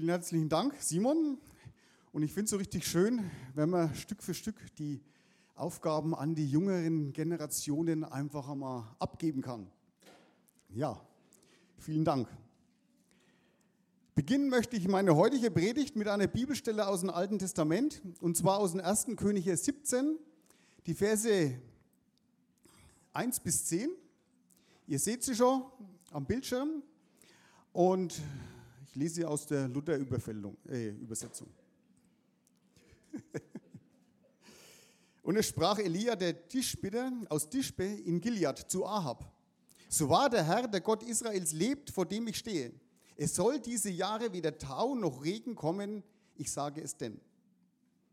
Vielen 0.00 0.08
herzlichen 0.08 0.48
Dank, 0.48 0.76
Simon. 0.78 1.36
Und 2.10 2.22
ich 2.22 2.32
finde 2.32 2.44
es 2.44 2.50
so 2.52 2.56
richtig 2.56 2.86
schön, 2.86 3.30
wenn 3.54 3.68
man 3.68 3.94
Stück 3.94 4.22
für 4.22 4.32
Stück 4.32 4.56
die 4.76 5.02
Aufgaben 5.54 6.14
an 6.14 6.34
die 6.34 6.50
jüngeren 6.50 7.12
Generationen 7.12 8.04
einfach 8.04 8.48
einmal 8.48 8.84
abgeben 8.98 9.42
kann. 9.42 9.70
Ja, 10.70 10.98
vielen 11.76 12.06
Dank. 12.06 12.28
Beginnen 14.14 14.48
möchte 14.48 14.74
ich 14.74 14.88
meine 14.88 15.16
heutige 15.16 15.50
Predigt 15.50 15.96
mit 15.96 16.08
einer 16.08 16.28
Bibelstelle 16.28 16.88
aus 16.88 17.00
dem 17.00 17.10
Alten 17.10 17.38
Testament, 17.38 18.00
und 18.22 18.38
zwar 18.38 18.56
aus 18.56 18.72
dem 18.72 18.80
1. 18.80 19.08
Könige 19.16 19.54
17, 19.54 20.16
die 20.86 20.94
Verse 20.94 21.60
1 23.12 23.40
bis 23.40 23.66
10. 23.66 23.90
Ihr 24.86 24.98
seht 24.98 25.24
sie 25.24 25.34
schon 25.34 25.62
am 26.10 26.24
Bildschirm 26.24 26.82
und 27.74 28.18
ich 28.90 28.96
lese 28.96 29.28
aus 29.28 29.46
der 29.46 29.68
Luther-Übersetzung. 29.68 30.58
Äh, 30.68 30.94
Und 35.22 35.36
es 35.36 35.46
sprach 35.46 35.78
Elia, 35.78 36.16
der 36.16 36.48
Tischbitter 36.48 37.12
aus 37.28 37.48
Tischbe 37.48 37.84
in 37.84 38.20
Gilead, 38.20 38.58
zu 38.68 38.84
Ahab. 38.84 39.32
So 39.88 40.08
wahr 40.08 40.28
der 40.28 40.42
Herr, 40.42 40.66
der 40.66 40.80
Gott 40.80 41.04
Israels, 41.04 41.52
lebt, 41.52 41.90
vor 41.90 42.04
dem 42.04 42.26
ich 42.26 42.38
stehe. 42.38 42.72
Es 43.16 43.36
soll 43.36 43.60
diese 43.60 43.90
Jahre 43.90 44.32
weder 44.32 44.58
Tau 44.58 44.96
noch 44.96 45.22
Regen 45.22 45.54
kommen, 45.54 46.02
ich 46.36 46.50
sage 46.50 46.80
es 46.80 46.96
denn. 46.96 47.20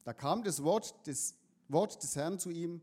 Da 0.03 0.13
kam 0.13 0.43
das 0.43 0.61
Wort 0.61 1.07
des, 1.07 1.33
Wort 1.69 2.03
des 2.03 2.15
Herrn 2.15 2.37
zu 2.37 2.51
ihm, 2.51 2.81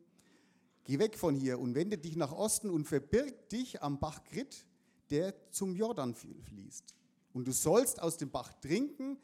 geh 0.83 0.99
weg 0.99 1.17
von 1.17 1.37
hier 1.37 1.61
und 1.61 1.77
wende 1.77 1.97
dich 1.97 2.17
nach 2.17 2.33
Osten 2.33 2.71
und 2.71 2.87
verbirg 2.87 3.49
dich 3.51 3.83
am 3.85 4.01
Bach 4.01 4.25
Grit, 4.25 4.67
der 5.11 5.33
zum 5.53 5.77
Jordan 5.77 6.15
fließt. 6.15 6.95
Und 7.35 7.47
du 7.47 7.53
sollst 7.53 8.01
aus 8.01 8.17
dem 8.17 8.31
Bach 8.31 8.53
trinken, 8.55 9.19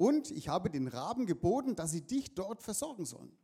und 0.00 0.30
ich 0.30 0.48
habe 0.48 0.70
den 0.70 0.88
Raben 0.88 1.26
geboten, 1.26 1.76
dass 1.76 1.90
sie 1.90 2.00
dich 2.00 2.34
dort 2.34 2.62
versorgen 2.62 3.04
sollen. 3.04 3.36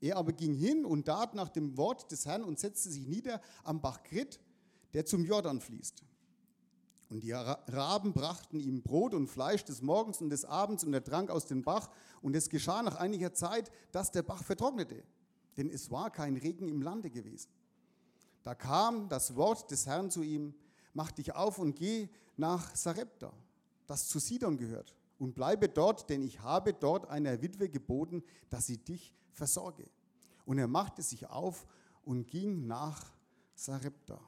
Er 0.00 0.16
aber 0.16 0.32
ging 0.32 0.54
hin 0.54 0.86
und 0.86 1.04
tat 1.04 1.34
nach 1.34 1.50
dem 1.50 1.76
Wort 1.76 2.10
des 2.10 2.24
Herrn 2.24 2.44
und 2.44 2.58
setzte 2.58 2.88
sich 2.88 3.06
nieder 3.06 3.42
am 3.62 3.82
Bach 3.82 4.02
Krit, 4.02 4.40
der 4.94 5.04
zum 5.04 5.22
Jordan 5.26 5.60
fließt. 5.60 6.02
Und 7.10 7.22
die 7.22 7.32
Raben 7.32 8.14
brachten 8.14 8.58
ihm 8.58 8.80
Brot 8.80 9.12
und 9.12 9.28
Fleisch 9.28 9.66
des 9.66 9.82
Morgens 9.82 10.22
und 10.22 10.30
des 10.30 10.46
Abends 10.46 10.82
und 10.82 10.94
er 10.94 11.04
trank 11.04 11.28
aus 11.28 11.44
dem 11.44 11.62
Bach. 11.62 11.90
Und 12.22 12.34
es 12.34 12.48
geschah 12.48 12.82
nach 12.82 12.96
einiger 12.96 13.34
Zeit, 13.34 13.70
dass 13.90 14.10
der 14.10 14.22
Bach 14.22 14.42
vertrocknete, 14.42 15.04
denn 15.58 15.68
es 15.68 15.90
war 15.90 16.10
kein 16.10 16.38
Regen 16.38 16.68
im 16.68 16.80
Lande 16.80 17.10
gewesen. 17.10 17.50
Da 18.44 18.54
kam 18.54 19.10
das 19.10 19.36
Wort 19.36 19.70
des 19.70 19.86
Herrn 19.86 20.10
zu 20.10 20.22
ihm, 20.22 20.54
mach 20.94 21.12
dich 21.12 21.34
auf 21.34 21.58
und 21.58 21.76
geh 21.76 22.08
nach 22.42 22.74
Sarepta, 22.74 23.32
das 23.86 24.08
zu 24.08 24.18
Sidon 24.18 24.56
gehört, 24.56 24.94
und 25.20 25.36
bleibe 25.36 25.68
dort, 25.68 26.10
denn 26.10 26.22
ich 26.24 26.40
habe 26.40 26.74
dort 26.74 27.08
einer 27.08 27.40
Witwe 27.40 27.68
geboten, 27.68 28.24
dass 28.50 28.66
sie 28.66 28.78
dich 28.78 29.14
versorge. 29.30 29.88
Und 30.44 30.58
er 30.58 30.66
machte 30.66 31.02
sich 31.02 31.28
auf 31.28 31.64
und 32.04 32.26
ging 32.26 32.66
nach 32.66 33.12
Sarepta. 33.54 34.20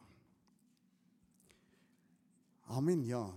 Amen, 2.67 3.03
ja. 3.03 3.35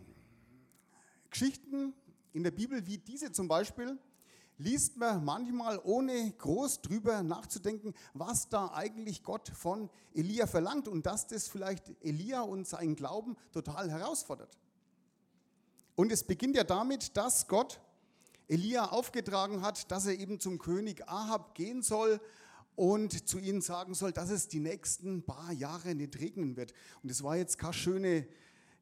Geschichten 1.31 1.95
in 2.33 2.43
der 2.43 2.51
Bibel 2.51 2.85
wie 2.85 2.99
diese 2.99 3.31
zum 3.31 3.47
Beispiel 3.47 3.97
liest 4.59 4.97
man 4.97 5.25
manchmal 5.25 5.79
ohne 5.83 6.31
groß 6.31 6.81
drüber 6.81 7.23
nachzudenken, 7.23 7.95
was 8.13 8.49
da 8.49 8.71
eigentlich 8.73 9.23
Gott 9.23 9.49
von 9.49 9.89
Elia 10.13 10.45
verlangt 10.45 10.87
und 10.87 11.07
dass 11.07 11.25
das 11.25 11.47
vielleicht 11.47 11.89
Elia 12.03 12.41
und 12.41 12.67
seinen 12.67 12.95
Glauben 12.95 13.35
total 13.51 13.89
herausfordert. 13.89 14.55
Und 15.97 16.11
es 16.11 16.23
beginnt 16.23 16.55
ja 16.55 16.63
damit, 16.63 17.17
dass 17.17 17.47
Gott 17.47 17.81
Elia 18.47 18.85
aufgetragen 18.85 19.63
hat, 19.63 19.91
dass 19.91 20.05
er 20.05 20.13
eben 20.19 20.39
zum 20.39 20.59
König 20.59 21.09
Ahab 21.09 21.55
gehen 21.55 21.81
soll 21.81 22.21
und 22.75 23.27
zu 23.27 23.39
ihnen 23.39 23.61
sagen 23.61 23.95
soll, 23.95 24.11
dass 24.11 24.29
es 24.29 24.47
die 24.47 24.59
nächsten 24.59 25.23
paar 25.23 25.51
Jahre 25.51 25.95
nicht 25.95 26.19
regnen 26.19 26.55
wird. 26.55 26.71
Und 27.01 27.09
es 27.09 27.23
war 27.23 27.35
jetzt 27.35 27.57
keine 27.57 27.73
schöne 27.73 28.27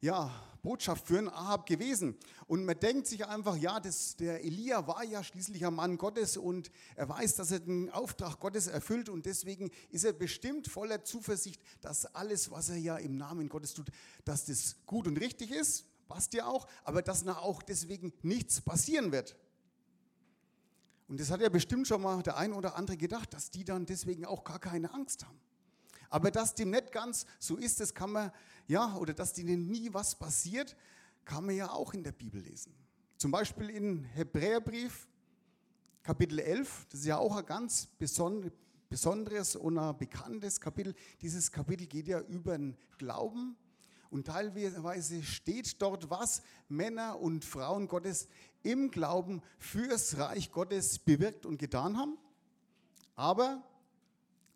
ja, 0.02 0.30
Botschaft 0.60 1.06
für 1.06 1.16
einen 1.16 1.30
Ahab 1.30 1.64
gewesen. 1.64 2.18
Und 2.48 2.66
man 2.66 2.78
denkt 2.78 3.06
sich 3.06 3.24
einfach, 3.24 3.56
ja, 3.56 3.80
das, 3.80 4.16
der 4.16 4.44
Elia 4.44 4.86
war 4.86 5.02
ja 5.02 5.24
schließlich 5.24 5.64
ein 5.64 5.72
Mann 5.72 5.96
Gottes 5.96 6.36
und 6.36 6.70
er 6.96 7.08
weiß, 7.08 7.36
dass 7.36 7.50
er 7.50 7.60
den 7.60 7.88
Auftrag 7.88 8.38
Gottes 8.40 8.66
erfüllt 8.66 9.08
und 9.08 9.24
deswegen 9.24 9.70
ist 9.88 10.04
er 10.04 10.12
bestimmt 10.12 10.68
voller 10.68 11.02
Zuversicht, 11.02 11.62
dass 11.80 12.14
alles, 12.14 12.50
was 12.50 12.68
er 12.68 12.76
ja 12.76 12.98
im 12.98 13.16
Namen 13.16 13.48
Gottes 13.48 13.72
tut, 13.72 13.88
dass 14.26 14.44
das 14.44 14.76
gut 14.84 15.06
und 15.08 15.16
richtig 15.16 15.50
ist, 15.50 15.86
passt 16.08 16.34
ja 16.34 16.46
auch, 16.46 16.66
aber 16.84 17.02
dass 17.02 17.26
auch 17.26 17.62
deswegen 17.62 18.12
nichts 18.22 18.60
passieren 18.60 19.12
wird. 19.12 19.36
Und 21.08 21.20
das 21.20 21.30
hat 21.30 21.40
ja 21.40 21.48
bestimmt 21.48 21.86
schon 21.86 22.02
mal 22.02 22.22
der 22.22 22.36
ein 22.36 22.52
oder 22.52 22.76
andere 22.76 22.96
gedacht, 22.96 23.32
dass 23.32 23.50
die 23.50 23.64
dann 23.64 23.86
deswegen 23.86 24.24
auch 24.24 24.44
gar 24.44 24.58
keine 24.58 24.92
Angst 24.92 25.24
haben. 25.24 25.38
Aber 26.10 26.30
dass 26.30 26.54
dem 26.54 26.70
nicht 26.70 26.92
ganz 26.92 27.26
so 27.38 27.56
ist, 27.56 27.80
das 27.80 27.94
kann 27.94 28.10
man, 28.10 28.32
ja, 28.66 28.96
oder 28.96 29.12
dass 29.12 29.32
denen 29.32 29.68
nie 29.68 29.92
was 29.92 30.14
passiert, 30.14 30.76
kann 31.24 31.46
man 31.46 31.56
ja 31.56 31.70
auch 31.70 31.94
in 31.94 32.04
der 32.04 32.12
Bibel 32.12 32.40
lesen. 32.40 32.74
Zum 33.16 33.30
Beispiel 33.30 33.70
in 33.70 34.04
Hebräerbrief, 34.04 35.08
Kapitel 36.02 36.38
11, 36.38 36.86
das 36.90 37.00
ist 37.00 37.06
ja 37.06 37.18
auch 37.18 37.36
ein 37.36 37.46
ganz 37.46 37.88
besonderes 38.88 39.56
und 39.56 39.78
ein 39.78 39.98
bekanntes 39.98 40.60
Kapitel. 40.60 40.94
Dieses 41.20 41.50
Kapitel 41.50 41.86
geht 41.86 42.06
ja 42.06 42.20
über 42.20 42.56
den 42.56 42.76
Glauben 42.98 43.56
und 44.10 44.26
teilweise 44.26 45.22
steht 45.22 45.80
dort, 45.82 46.10
was 46.10 46.42
Männer 46.68 47.18
und 47.20 47.44
Frauen 47.44 47.88
Gottes 47.88 48.28
im 48.62 48.90
Glauben 48.90 49.42
fürs 49.58 50.18
Reich 50.18 50.50
Gottes 50.50 50.98
bewirkt 50.98 51.46
und 51.46 51.58
getan 51.58 51.96
haben. 51.96 52.18
Aber 53.14 53.62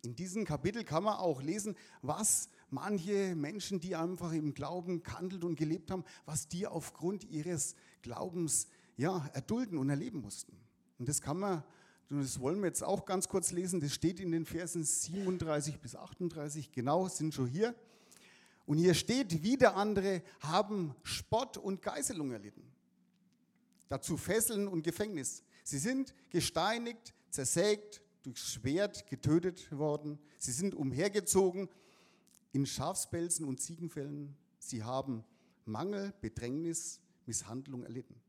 in 0.03 0.15
diesem 0.15 0.45
Kapitel 0.45 0.83
kann 0.83 1.03
man 1.03 1.17
auch 1.17 1.41
lesen, 1.41 1.75
was 2.01 2.49
manche 2.69 3.35
Menschen, 3.35 3.79
die 3.79 3.95
einfach 3.95 4.31
im 4.31 4.53
Glauben 4.53 5.03
gehandelt 5.03 5.43
und 5.43 5.55
gelebt 5.55 5.91
haben, 5.91 6.03
was 6.25 6.47
die 6.47 6.65
aufgrund 6.67 7.23
ihres 7.25 7.75
Glaubens 8.01 8.67
ja, 8.97 9.29
erdulden 9.33 9.77
und 9.77 9.89
erleben 9.89 10.21
mussten. 10.21 10.55
Und 10.97 11.09
das 11.09 11.21
kann 11.21 11.37
man, 11.37 11.63
das 12.09 12.39
wollen 12.39 12.59
wir 12.59 12.67
jetzt 12.67 12.83
auch 12.83 13.05
ganz 13.05 13.27
kurz 13.27 13.51
lesen, 13.51 13.79
das 13.79 13.93
steht 13.93 14.19
in 14.19 14.31
den 14.31 14.45
Versen 14.45 14.83
37 14.83 15.79
bis 15.79 15.95
38, 15.95 16.71
genau, 16.71 17.07
sind 17.07 17.33
schon 17.33 17.47
hier. 17.47 17.75
Und 18.71 18.77
hier 18.77 18.93
steht, 18.93 19.43
wieder 19.43 19.75
andere 19.75 20.23
haben 20.39 20.95
Spott 21.03 21.57
und 21.57 21.81
Geißelung 21.81 22.31
erlitten. 22.31 22.63
Dazu 23.89 24.15
Fesseln 24.15 24.65
und 24.69 24.83
Gefängnis. 24.83 25.43
Sie 25.65 25.77
sind 25.77 26.13
gesteinigt, 26.29 27.13
zersägt, 27.29 28.01
durchs 28.23 28.53
Schwert 28.53 29.07
getötet 29.07 29.77
worden. 29.77 30.19
Sie 30.37 30.53
sind 30.53 30.73
umhergezogen 30.73 31.67
in 32.53 32.65
Schafspelzen 32.65 33.45
und 33.45 33.59
Ziegenfällen. 33.59 34.37
Sie 34.57 34.85
haben 34.85 35.25
Mangel, 35.65 36.13
Bedrängnis, 36.21 37.01
Misshandlung 37.25 37.83
erlitten. 37.83 38.20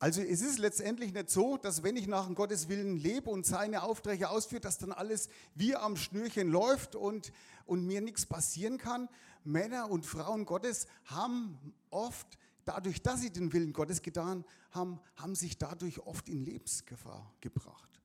Also 0.00 0.22
es 0.22 0.40
ist 0.40 0.58
letztendlich 0.58 1.12
nicht 1.12 1.28
so, 1.28 1.58
dass 1.58 1.82
wenn 1.82 1.94
ich 1.94 2.06
nach 2.06 2.24
dem 2.24 2.34
Gottes 2.34 2.70
Willen 2.70 2.96
lebe 2.96 3.28
und 3.28 3.44
seine 3.44 3.82
Aufträge 3.82 4.30
ausführe, 4.30 4.62
dass 4.62 4.78
dann 4.78 4.92
alles 4.92 5.28
wie 5.54 5.76
am 5.76 5.94
Schnürchen 5.94 6.48
läuft 6.48 6.96
und, 6.96 7.32
und 7.66 7.86
mir 7.86 8.00
nichts 8.00 8.24
passieren 8.24 8.78
kann. 8.78 9.10
Männer 9.44 9.90
und 9.90 10.06
Frauen 10.06 10.46
Gottes 10.46 10.86
haben 11.04 11.74
oft, 11.90 12.38
dadurch, 12.64 13.02
dass 13.02 13.20
sie 13.20 13.30
den 13.30 13.52
Willen 13.52 13.74
Gottes 13.74 14.00
getan 14.00 14.46
haben, 14.70 14.98
haben 15.16 15.34
sich 15.34 15.58
dadurch 15.58 15.98
oft 16.00 16.30
in 16.30 16.46
Lebensgefahr 16.46 17.34
gebracht. 17.42 18.00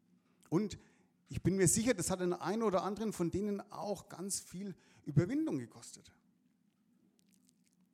Und 0.50 0.78
ich 1.30 1.42
bin 1.44 1.56
mir 1.56 1.70
sicher, 1.70 1.94
das 1.94 2.10
hat 2.10 2.20
den 2.20 2.34
einen 2.34 2.64
oder 2.64 2.84
anderen 2.84 3.14
von 3.14 3.32
denen 3.32 3.62
auch 3.72 4.10
ganz 4.10 4.42
viel 4.42 4.76
Überwindung 5.06 5.60
gekostet. 5.60 6.12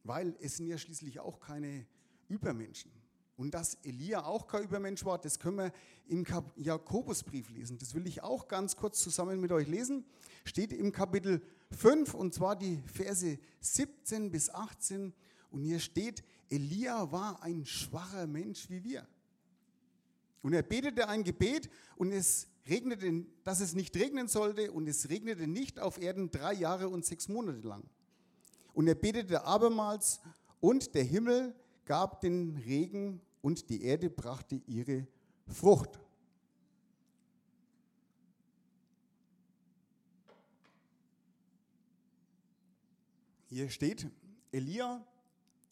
Weil 0.03 0.35
es 0.41 0.57
sind 0.57 0.66
ja 0.66 0.79
schließlich 0.79 1.19
auch 1.19 1.39
keine 1.39 1.85
Übermenschen. 2.29 3.00
Und 3.42 3.56
dass 3.56 3.74
Elia 3.82 4.24
auch 4.24 4.46
kein 4.46 4.66
Übermensch 4.66 5.04
war, 5.04 5.18
das 5.18 5.40
können 5.40 5.58
wir 5.58 5.72
im 6.08 6.24
Jakobusbrief 6.58 7.50
lesen. 7.50 7.80
Das 7.80 7.96
will 7.96 8.06
ich 8.06 8.22
auch 8.22 8.48
ganz 8.48 8.76
kurz 8.76 9.00
zusammen 9.00 9.42
mit 9.42 9.52
euch 9.52 9.68
lesen. 9.68 10.06
Steht 10.46 10.72
im 10.72 10.92
Kapitel 10.92 11.42
5 11.72 12.14
und 12.14 12.36
zwar 12.36 12.56
die 12.56 12.84
Verse 12.86 13.40
17 13.62 14.30
bis 14.30 14.52
18. 14.52 15.12
Und 15.50 15.64
hier 15.64 15.80
steht, 15.80 16.24
Elia 16.52 17.12
war 17.12 17.42
ein 17.42 17.66
schwacher 17.66 18.28
Mensch 18.28 18.70
wie 18.70 18.84
wir. 18.84 19.08
Und 20.44 20.54
er 20.54 20.62
betete 20.62 21.10
ein 21.10 21.24
Gebet 21.24 21.68
und 21.96 22.12
es 22.12 22.48
regnete, 22.68 23.26
dass 23.44 23.60
es 23.60 23.74
nicht 23.74 23.96
regnen 23.96 24.28
sollte 24.28 24.72
und 24.72 24.88
es 24.88 25.10
regnete 25.10 25.48
nicht 25.48 25.80
auf 25.80 26.00
Erden 26.00 26.30
drei 26.30 26.54
Jahre 26.54 26.90
und 26.90 27.06
sechs 27.06 27.28
Monate 27.28 27.68
lang. 27.68 27.90
Und 28.76 28.88
er 28.88 28.94
betete 28.94 29.46
abermals 29.46 30.22
und 30.60 30.94
der 30.94 31.06
Himmel 31.06 31.56
gab 31.86 32.22
den 32.22 32.56
Regen 32.58 33.20
und 33.42 33.70
die 33.70 33.84
Erde 33.84 34.10
brachte 34.10 34.62
ihre 34.68 35.08
Frucht. 35.48 36.00
Hier 43.48 43.70
steht, 43.70 44.08
Elia 44.52 45.06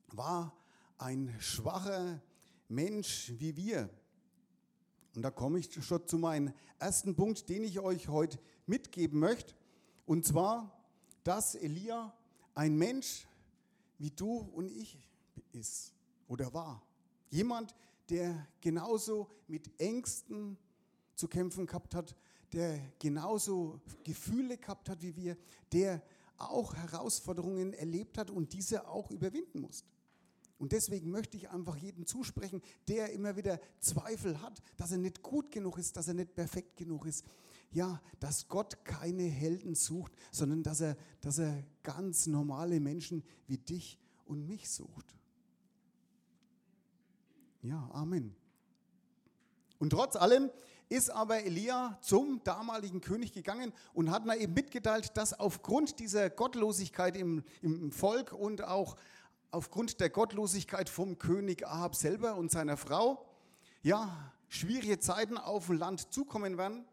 war 0.09 0.53
ein 0.97 1.33
schwacher 1.39 2.21
Mensch 2.67 3.31
wie 3.37 3.55
wir. 3.55 3.89
Und 5.15 5.21
da 5.21 5.31
komme 5.31 5.59
ich 5.59 5.83
schon 5.83 6.05
zu 6.05 6.17
meinem 6.17 6.53
ersten 6.77 7.15
Punkt, 7.15 7.47
den 7.47 7.63
ich 7.63 7.79
euch 7.79 8.09
heute 8.09 8.37
mitgeben 8.65 9.19
möchte. 9.19 9.53
Und 10.05 10.25
zwar, 10.25 10.77
dass 11.23 11.55
Elia 11.55 12.13
ein 12.53 12.75
Mensch 12.77 13.27
wie 13.97 14.11
du 14.11 14.37
und 14.37 14.71
ich 14.71 14.97
ist 15.51 15.93
oder 16.27 16.53
war. 16.53 16.88
Jemand, 17.29 17.75
der 18.09 18.47
genauso 18.61 19.29
mit 19.47 19.69
Ängsten 19.79 20.57
zu 21.15 21.27
kämpfen 21.27 21.65
gehabt 21.65 21.95
hat, 21.95 22.15
der 22.53 22.79
genauso 22.99 23.81
Gefühle 24.03 24.57
gehabt 24.57 24.89
hat 24.89 25.01
wie 25.01 25.15
wir, 25.15 25.37
der 25.71 26.01
auch 26.37 26.73
Herausforderungen 26.73 27.73
erlebt 27.73 28.17
hat 28.17 28.31
und 28.31 28.53
diese 28.53 28.87
auch 28.87 29.11
überwinden 29.11 29.61
musste. 29.61 29.89
Und 30.57 30.73
deswegen 30.73 31.09
möchte 31.09 31.37
ich 31.37 31.49
einfach 31.49 31.77
jedem 31.77 32.05
zusprechen, 32.05 32.61
der 32.87 33.13
immer 33.13 33.37
wieder 33.37 33.61
Zweifel 33.79 34.41
hat, 34.41 34.61
dass 34.75 34.91
er 34.91 34.97
nicht 34.97 35.21
gut 35.21 35.51
genug 35.51 35.77
ist, 35.77 35.95
dass 35.95 36.09
er 36.09 36.15
nicht 36.15 36.35
perfekt 36.35 36.75
genug 36.75 37.05
ist. 37.05 37.25
Ja, 37.71 38.01
dass 38.19 38.47
Gott 38.47 38.83
keine 38.83 39.23
Helden 39.23 39.75
sucht, 39.75 40.11
sondern 40.31 40.63
dass 40.63 40.81
er, 40.81 40.97
dass 41.21 41.37
er 41.37 41.63
ganz 41.83 42.27
normale 42.27 42.79
Menschen 42.79 43.23
wie 43.47 43.57
dich 43.57 43.99
und 44.25 44.47
mich 44.47 44.69
sucht. 44.69 45.18
Ja, 47.61 47.89
Amen. 47.91 48.35
Und 49.79 49.91
trotz 49.91 50.15
allem 50.15 50.49
ist 50.89 51.09
aber 51.09 51.43
Elia 51.43 51.99
zum 52.01 52.43
damaligen 52.43 53.01
König 53.01 53.31
gegangen 53.31 53.73
und 53.93 54.11
hat 54.11 54.25
ihm 54.25 54.31
eben 54.31 54.53
mitgeteilt, 54.53 55.15
dass 55.17 55.39
aufgrund 55.39 55.99
dieser 55.99 56.29
Gottlosigkeit 56.29 57.15
im, 57.15 57.43
im 57.61 57.91
Volk 57.91 58.33
und 58.33 58.63
auch 58.63 58.97
aufgrund 59.51 59.99
der 59.99 60.09
Gottlosigkeit 60.09 60.89
vom 60.89 61.17
König 61.17 61.67
Ahab 61.67 61.95
selber 61.95 62.35
und 62.35 62.51
seiner 62.51 62.77
Frau, 62.77 63.25
ja, 63.83 64.33
schwierige 64.47 64.99
Zeiten 64.99 65.37
auf 65.37 65.67
dem 65.67 65.77
Land 65.77 66.11
zukommen 66.13 66.57
werden. 66.57 66.85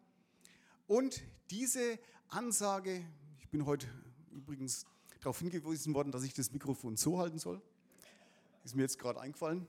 Und 0.87 1.23
diese 1.51 1.99
Ansage, 2.29 3.05
ich 3.39 3.49
bin 3.49 3.67
heute 3.67 3.87
übrigens 4.33 4.85
darauf 5.21 5.39
hingewiesen 5.39 5.95
worden, 5.95 6.13
dass 6.13 6.23
ich 6.23 6.35
das 6.35 6.53
Mikrofon 6.53 6.97
so 6.97 7.19
halten 7.19 7.39
soll, 7.39 7.63
ist 8.65 8.75
mir 8.75 8.83
jetzt 8.83 8.99
gerade 8.99 9.21
eingefallen, 9.21 9.67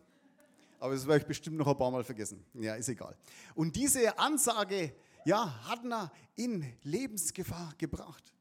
aber 0.79 0.94
das 0.94 1.07
werde 1.07 1.21
ich 1.21 1.27
bestimmt 1.27 1.57
noch 1.57 1.68
ein 1.68 1.77
paar 1.77 1.91
Mal 1.91 2.03
vergessen. 2.03 2.44
Ja, 2.53 2.75
ist 2.75 2.89
egal. 2.89 3.15
Und 3.56 3.75
diese 3.75 4.18
Ansage, 4.18 4.94
ja, 5.25 5.53
hat 5.68 5.83
er 5.85 6.12
in 6.35 6.74
Lebensgefahr 6.83 7.74
gebracht. 7.77 8.33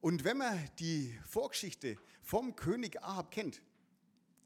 Und 0.00 0.24
wenn 0.24 0.38
man 0.38 0.58
die 0.78 1.18
Vorgeschichte 1.28 1.96
vom 2.22 2.54
König 2.56 3.02
Ahab 3.02 3.30
kennt, 3.30 3.60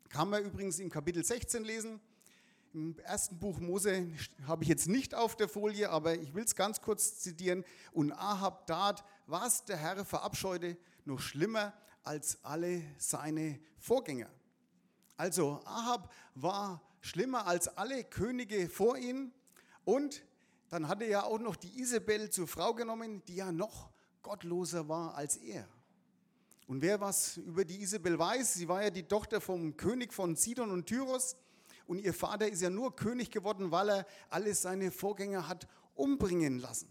kann 0.08 0.28
man 0.28 0.44
übrigens 0.44 0.78
im 0.78 0.90
Kapitel 0.90 1.24
16 1.24 1.64
lesen. 1.64 2.00
Im 2.72 2.98
ersten 3.00 3.38
Buch 3.38 3.58
Mose 3.60 4.08
habe 4.46 4.62
ich 4.62 4.68
jetzt 4.68 4.88
nicht 4.88 5.14
auf 5.14 5.36
der 5.36 5.48
Folie, 5.48 5.90
aber 5.90 6.14
ich 6.14 6.34
will 6.34 6.44
es 6.44 6.54
ganz 6.54 6.80
kurz 6.80 7.18
zitieren. 7.18 7.64
Und 7.92 8.12
Ahab 8.12 8.66
tat, 8.66 9.04
was 9.26 9.64
der 9.64 9.76
Herr 9.76 10.04
verabscheute, 10.04 10.76
noch 11.04 11.20
schlimmer 11.20 11.72
als 12.04 12.42
alle 12.44 12.82
seine 12.98 13.60
Vorgänger. 13.78 14.30
Also 15.20 15.60
Ahab 15.66 16.10
war 16.34 16.80
schlimmer 17.02 17.46
als 17.46 17.68
alle 17.68 18.04
Könige 18.04 18.70
vor 18.70 18.96
ihm 18.96 19.32
und 19.84 20.24
dann 20.70 20.88
hatte 20.88 21.04
er 21.04 21.10
ja 21.10 21.22
auch 21.24 21.38
noch 21.38 21.56
die 21.56 21.78
Isabel 21.78 22.30
zur 22.30 22.48
Frau 22.48 22.72
genommen, 22.72 23.22
die 23.28 23.34
ja 23.34 23.52
noch 23.52 23.90
gottloser 24.22 24.88
war 24.88 25.14
als 25.14 25.36
er. 25.36 25.68
Und 26.66 26.80
wer 26.80 27.02
was 27.02 27.36
über 27.36 27.66
die 27.66 27.82
Isabel 27.82 28.18
weiß, 28.18 28.54
sie 28.54 28.66
war 28.66 28.82
ja 28.82 28.88
die 28.88 29.02
Tochter 29.02 29.42
vom 29.42 29.76
König 29.76 30.14
von 30.14 30.36
Sidon 30.36 30.70
und 30.70 30.86
Tyros 30.86 31.36
und 31.86 31.98
ihr 31.98 32.14
Vater 32.14 32.48
ist 32.48 32.62
ja 32.62 32.70
nur 32.70 32.96
König 32.96 33.30
geworden, 33.30 33.70
weil 33.70 33.90
er 33.90 34.06
alle 34.30 34.54
seine 34.54 34.90
Vorgänger 34.90 35.46
hat 35.46 35.68
umbringen 35.96 36.60
lassen. 36.60 36.88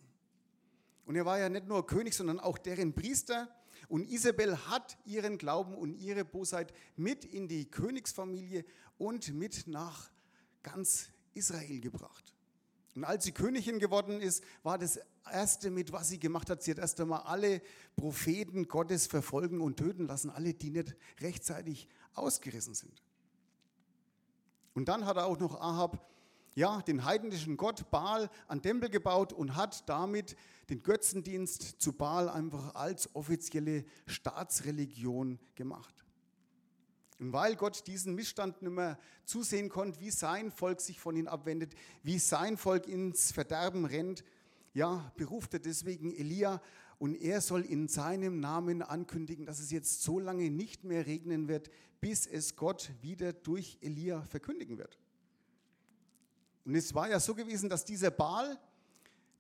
Und 1.08 1.16
er 1.16 1.26
war 1.26 1.40
ja 1.40 1.50
nicht 1.50 1.68
nur 1.68 1.84
König, 1.88 2.14
sondern 2.14 2.40
auch 2.40 2.60
deren 2.60 2.94
Priester. 2.94 3.48
Und 3.90 4.08
Isabel 4.08 4.68
hat 4.68 4.98
ihren 5.06 5.40
Glauben 5.40 5.74
und 5.74 5.96
ihre 5.96 6.24
Bosheit 6.24 6.72
mit 6.96 7.26
in 7.26 7.48
die 7.48 7.70
Königsfamilie 7.70 8.64
und 9.00 9.34
mit 9.34 9.68
nach 9.68 10.12
ganz 10.62 11.10
Israel 11.34 11.82
gebracht. 11.82 12.36
Und 12.96 13.04
als 13.04 13.24
sie 13.24 13.32
Königin 13.32 13.80
geworden 13.80 14.22
ist, 14.22 14.44
war 14.62 14.78
das 14.78 15.00
Erste 15.32 15.72
mit, 15.72 15.92
was 15.92 16.10
sie 16.10 16.20
gemacht 16.20 16.50
hat, 16.50 16.62
sie 16.62 16.72
hat 16.72 16.78
erst 16.78 17.00
einmal 17.00 17.22
alle 17.22 17.62
Propheten 17.96 18.68
Gottes 18.68 19.08
verfolgen 19.08 19.60
und 19.60 19.78
töten 19.78 20.06
lassen, 20.06 20.30
alle, 20.30 20.54
die 20.54 20.70
nicht 20.70 20.96
rechtzeitig 21.20 21.88
ausgerissen 22.14 22.76
sind. 22.76 23.02
Und 24.74 24.88
dann 24.88 25.06
hat 25.06 25.18
er 25.18 25.26
auch 25.26 25.40
noch 25.40 25.60
Ahab, 25.60 26.08
ja, 26.56 26.82
den 26.82 27.06
heidnischen 27.06 27.58
Gott 27.58 27.90
Baal 27.92 28.30
an 28.48 28.62
Tempel 28.62 28.90
gebaut 28.90 29.34
und 29.34 29.56
hat 29.56 29.88
damit 29.88 30.36
den 30.70 30.84
Götzendienst 30.84 31.82
zu 31.82 31.94
Baal 31.94 32.30
einfach 32.30 32.76
als 32.76 33.14
offizielle 33.16 33.86
Staatsreligion 34.06 35.40
gemacht. 35.56 36.06
Und 37.20 37.34
weil 37.34 37.56
Gott 37.56 37.86
diesen 37.88 38.16
Missstand 38.16 38.62
nicht 38.62 38.72
mehr 38.72 38.98
zusehen 39.26 39.70
konnte, 39.70 40.00
wie 40.00 40.12
sein 40.12 40.52
Volk 40.52 40.80
sich 40.80 41.00
von 41.00 41.16
ihm 41.18 41.28
abwendet, 41.28 41.74
wie 42.02 42.18
sein 42.18 42.56
Volk 42.56 42.88
ins 42.88 43.32
Verderben 43.32 43.86
rennt, 43.86 44.24
ja, 44.74 45.12
beruft 45.18 45.54
er 45.54 45.60
deswegen 45.60 46.14
Elia 46.14 46.62
und 46.98 47.16
er 47.16 47.42
soll 47.42 47.62
in 47.62 47.88
seinem 47.88 48.40
Namen 48.40 48.82
ankündigen, 48.82 49.46
dass 49.46 49.60
es 49.60 49.72
jetzt 49.72 50.04
so 50.04 50.20
lange 50.20 50.50
nicht 50.50 50.84
mehr 50.86 51.06
regnen 51.06 51.48
wird, 51.48 51.70
bis 52.00 52.26
es 52.26 52.56
Gott 52.56 52.92
wieder 53.02 53.34
durch 53.34 53.78
Elia 53.82 54.22
verkündigen 54.24 54.78
wird. 54.78 54.98
Und 56.70 56.76
es 56.76 56.94
war 56.94 57.10
ja 57.10 57.20
so 57.20 57.34
gewesen, 57.34 57.68
dass 57.68 57.84
dieser 57.84 58.12
Baal, 58.12 58.56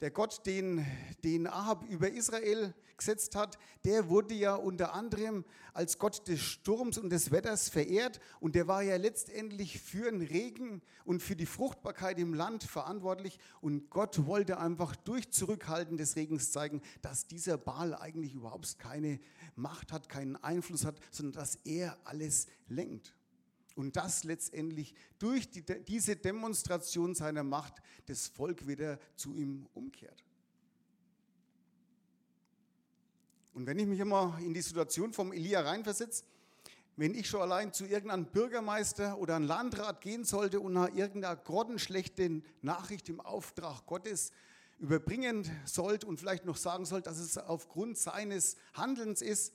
der 0.01 0.09
Gott, 0.09 0.47
den, 0.47 0.83
den 1.23 1.45
Ahab 1.45 1.87
über 1.87 2.09
Israel 2.09 2.73
gesetzt 2.97 3.35
hat, 3.35 3.59
der 3.85 4.09
wurde 4.09 4.33
ja 4.33 4.55
unter 4.55 4.95
anderem 4.95 5.45
als 5.75 5.99
Gott 5.99 6.27
des 6.27 6.41
Sturms 6.41 6.97
und 6.97 7.11
des 7.11 7.29
Wetters 7.29 7.69
verehrt 7.69 8.19
und 8.39 8.55
der 8.55 8.67
war 8.67 8.81
ja 8.81 8.95
letztendlich 8.95 9.79
für 9.79 10.09
den 10.09 10.23
Regen 10.23 10.81
und 11.05 11.21
für 11.21 11.35
die 11.35 11.45
Fruchtbarkeit 11.45 12.17
im 12.17 12.33
Land 12.33 12.63
verantwortlich 12.63 13.37
und 13.61 13.91
Gott 13.91 14.25
wollte 14.25 14.57
einfach 14.57 14.95
durch 14.95 15.29
Zurückhalten 15.29 15.97
des 15.97 16.15
Regens 16.15 16.51
zeigen, 16.51 16.81
dass 17.03 17.27
dieser 17.27 17.59
Baal 17.59 17.93
eigentlich 17.93 18.33
überhaupt 18.33 18.79
keine 18.79 19.19
Macht 19.55 19.91
hat, 19.91 20.09
keinen 20.09 20.35
Einfluss 20.35 20.83
hat, 20.83 20.99
sondern 21.11 21.39
dass 21.39 21.57
er 21.63 21.95
alles 22.05 22.47
lenkt. 22.69 23.13
Und 23.75 23.95
dass 23.95 24.23
letztendlich 24.23 24.93
durch 25.19 25.49
die, 25.49 25.63
diese 25.85 26.15
Demonstration 26.15 27.15
seiner 27.15 27.43
Macht 27.43 27.75
das 28.07 28.27
Volk 28.27 28.67
wieder 28.67 28.99
zu 29.15 29.33
ihm 29.33 29.67
umkehrt. 29.73 30.23
Und 33.53 33.65
wenn 33.65 33.79
ich 33.79 33.87
mich 33.87 33.99
immer 33.99 34.37
in 34.41 34.53
die 34.53 34.61
Situation 34.61 35.13
vom 35.13 35.33
Elia 35.33 35.61
reinversetze, 35.61 36.23
wenn 36.95 37.13
ich 37.13 37.27
schon 37.27 37.41
allein 37.41 37.71
zu 37.71 37.85
irgendeinem 37.85 38.25
Bürgermeister 38.25 39.17
oder 39.17 39.37
einem 39.37 39.47
Landrat 39.47 40.01
gehen 40.01 40.25
sollte 40.25 40.59
und 40.59 40.73
nach 40.73 40.93
irgendeiner 40.93 41.37
grottenschlechten 41.37 42.43
Nachricht 42.61 43.07
im 43.07 43.21
Auftrag 43.21 43.85
Gottes 43.85 44.31
überbringen 44.79 45.49
sollte 45.65 46.07
und 46.07 46.19
vielleicht 46.19 46.45
noch 46.45 46.57
sagen 46.57 46.85
sollte, 46.85 47.09
dass 47.09 47.19
es 47.19 47.37
aufgrund 47.37 47.97
seines 47.97 48.57
Handelns 48.73 49.21
ist, 49.21 49.53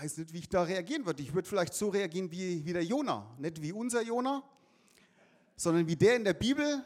weiß 0.00 0.18
nicht, 0.18 0.32
wie 0.32 0.38
ich 0.38 0.48
da 0.48 0.62
reagieren 0.62 1.06
würde. 1.06 1.22
Ich 1.22 1.34
würde 1.34 1.48
vielleicht 1.48 1.74
so 1.74 1.88
reagieren 1.88 2.30
wie, 2.30 2.64
wie 2.64 2.72
der 2.72 2.84
Jona. 2.84 3.34
Nicht 3.38 3.62
wie 3.62 3.72
unser 3.72 4.02
Jona, 4.02 4.42
sondern 5.56 5.86
wie 5.86 5.96
der 5.96 6.16
in 6.16 6.24
der 6.24 6.34
Bibel. 6.34 6.84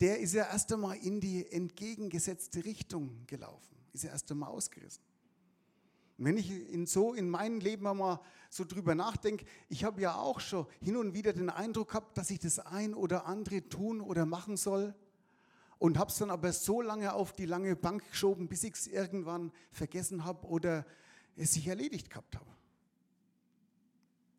Der 0.00 0.18
ist 0.18 0.34
ja 0.34 0.44
erst 0.44 0.72
einmal 0.72 0.96
in 0.98 1.20
die 1.20 1.50
entgegengesetzte 1.50 2.64
Richtung 2.64 3.24
gelaufen. 3.26 3.76
Ist 3.92 4.04
ja 4.04 4.10
erst 4.10 4.30
einmal 4.30 4.50
ausgerissen. 4.50 5.02
Und 6.18 6.26
wenn 6.26 6.36
ich 6.36 6.50
in 6.50 6.86
so 6.86 7.14
in 7.14 7.30
meinem 7.30 7.60
Leben 7.60 7.86
einmal 7.86 8.20
so 8.50 8.64
drüber 8.64 8.94
nachdenke, 8.94 9.46
ich 9.68 9.84
habe 9.84 10.00
ja 10.00 10.16
auch 10.16 10.40
schon 10.40 10.66
hin 10.80 10.96
und 10.96 11.14
wieder 11.14 11.32
den 11.32 11.50
Eindruck 11.50 11.88
gehabt, 11.88 12.18
dass 12.18 12.30
ich 12.30 12.40
das 12.40 12.58
ein 12.58 12.94
oder 12.94 13.26
andere 13.26 13.68
tun 13.68 14.00
oder 14.00 14.26
machen 14.26 14.56
soll 14.56 14.94
und 15.78 15.98
habe 15.98 16.10
es 16.10 16.18
dann 16.18 16.30
aber 16.30 16.52
so 16.52 16.80
lange 16.80 17.14
auf 17.14 17.32
die 17.32 17.46
lange 17.46 17.74
Bank 17.74 18.08
geschoben, 18.10 18.48
bis 18.48 18.64
ich 18.64 18.74
es 18.74 18.86
irgendwann 18.86 19.50
vergessen 19.72 20.24
habe 20.24 20.46
oder 20.46 20.84
es 21.36 21.52
sich 21.52 21.66
erledigt 21.66 22.10
gehabt 22.10 22.36
habe. 22.36 22.50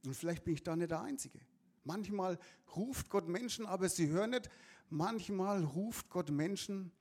Und 0.06 0.16
vielleicht 0.16 0.44
bin 0.44 0.54
ich 0.54 0.64
da 0.64 0.76
nicht 0.76 0.92
der 0.92 1.02
Einzige. 1.02 1.40
Manchmal 1.84 2.40
ruft 2.76 3.10
Gott 3.10 3.28
Menschen, 3.28 3.66
aber 3.66 3.90
sie 3.90 4.08
hören 4.08 4.32
nicht. 4.32 4.50
Manchmal 4.90 5.64
ruft 5.64 6.10
Gott 6.10 6.30
Menschen 6.30 6.92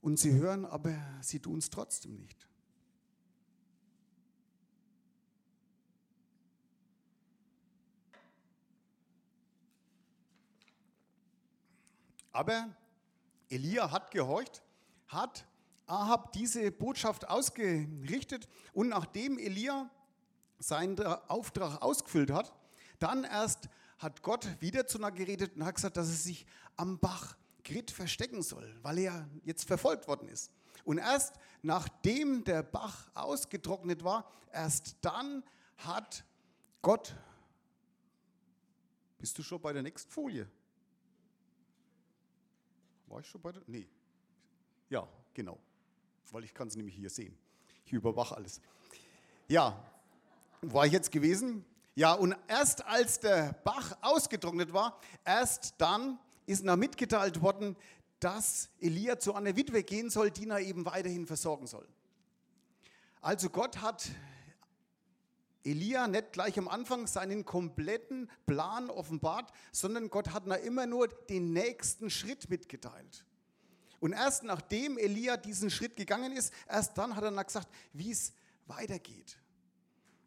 und 0.00 0.18
sie 0.18 0.32
hören, 0.32 0.64
aber 0.64 0.96
sie 1.22 1.40
tun 1.40 1.58
es 1.58 1.70
trotzdem 1.70 2.16
nicht. 2.16 2.48
Aber 12.32 12.68
Elia 13.48 13.90
hat 13.90 14.10
gehorcht, 14.10 14.62
hat 15.08 15.46
Ahab 15.88 16.32
diese 16.32 16.70
Botschaft 16.70 17.28
ausgerichtet 17.28 18.48
und 18.72 18.88
nachdem 18.88 19.38
Elia 19.38 19.90
seinen 20.58 21.00
Auftrag 21.00 21.80
ausgefüllt 21.82 22.30
hat, 22.30 22.54
dann 22.98 23.24
erst 23.24 23.68
hat 23.98 24.22
Gott 24.22 24.46
wieder 24.60 24.86
zu 24.86 24.98
einer 24.98 25.10
geredet 25.10 25.56
und 25.56 25.64
hat 25.64 25.74
gesagt, 25.74 25.96
dass 25.96 26.08
er 26.08 26.14
sich 26.14 26.46
am 26.76 26.98
Bach 26.98 27.36
Grit 27.64 27.90
verstecken 27.90 28.42
soll, 28.42 28.78
weil 28.82 28.98
er 28.98 29.28
jetzt 29.44 29.64
verfolgt 29.64 30.08
worden 30.08 30.28
ist. 30.28 30.50
Und 30.84 30.98
erst 30.98 31.34
nachdem 31.62 32.44
der 32.44 32.62
Bach 32.62 33.10
ausgetrocknet 33.14 34.04
war, 34.04 34.30
erst 34.52 34.96
dann 35.02 35.44
hat 35.78 36.24
Gott. 36.82 37.14
Bist 39.18 39.36
du 39.38 39.42
schon 39.42 39.60
bei 39.60 39.72
der 39.72 39.82
nächsten 39.82 40.10
Folie? 40.10 40.48
War 43.06 43.20
ich 43.20 43.26
schon 43.26 43.40
bei 43.40 43.52
der? 43.52 43.62
Nee. 43.66 43.88
Ja, 44.88 45.06
genau. 45.34 45.58
Weil 46.32 46.44
ich 46.44 46.54
kann 46.54 46.68
es 46.68 46.76
nämlich 46.76 46.94
hier 46.94 47.10
sehen. 47.10 47.36
Ich 47.84 47.92
überwache 47.92 48.36
alles. 48.36 48.60
Ja, 49.48 49.82
war 50.62 50.86
ich 50.86 50.92
jetzt 50.92 51.10
gewesen? 51.10 51.64
Ja, 51.94 52.12
und 52.12 52.36
erst 52.46 52.84
als 52.84 53.20
der 53.20 53.54
Bach 53.64 53.96
ausgetrocknet 54.02 54.72
war, 54.72 55.00
erst 55.24 55.74
dann 55.78 56.18
ist 56.46 56.64
noch 56.64 56.76
mitgeteilt 56.76 57.42
worden, 57.42 57.76
dass 58.20 58.70
Elia 58.80 59.18
zu 59.18 59.34
einer 59.34 59.56
Witwe 59.56 59.82
gehen 59.82 60.10
soll, 60.10 60.30
die 60.30 60.48
er 60.48 60.60
eben 60.60 60.84
weiterhin 60.84 61.26
versorgen 61.26 61.66
soll. 61.66 61.86
Also 63.20 63.50
Gott 63.50 63.80
hat 63.80 64.08
Elia 65.64 66.08
nicht 66.08 66.32
gleich 66.32 66.58
am 66.58 66.68
Anfang 66.68 67.06
seinen 67.06 67.44
kompletten 67.44 68.30
Plan 68.46 68.90
offenbart, 68.90 69.52
sondern 69.72 70.08
Gott 70.08 70.30
hat 70.30 70.46
ihm 70.46 70.52
immer 70.52 70.86
nur 70.86 71.08
den 71.08 71.52
nächsten 71.52 72.10
Schritt 72.10 72.48
mitgeteilt. 72.48 73.24
Und 74.00 74.12
erst 74.12 74.44
nachdem 74.44 74.96
Elia 74.98 75.36
diesen 75.36 75.70
Schritt 75.70 75.96
gegangen 75.96 76.32
ist, 76.32 76.52
erst 76.68 76.96
dann 76.96 77.16
hat 77.16 77.24
er 77.24 77.30
dann 77.30 77.44
gesagt, 77.44 77.68
wie 77.92 78.10
es 78.10 78.32
weitergeht. 78.66 79.38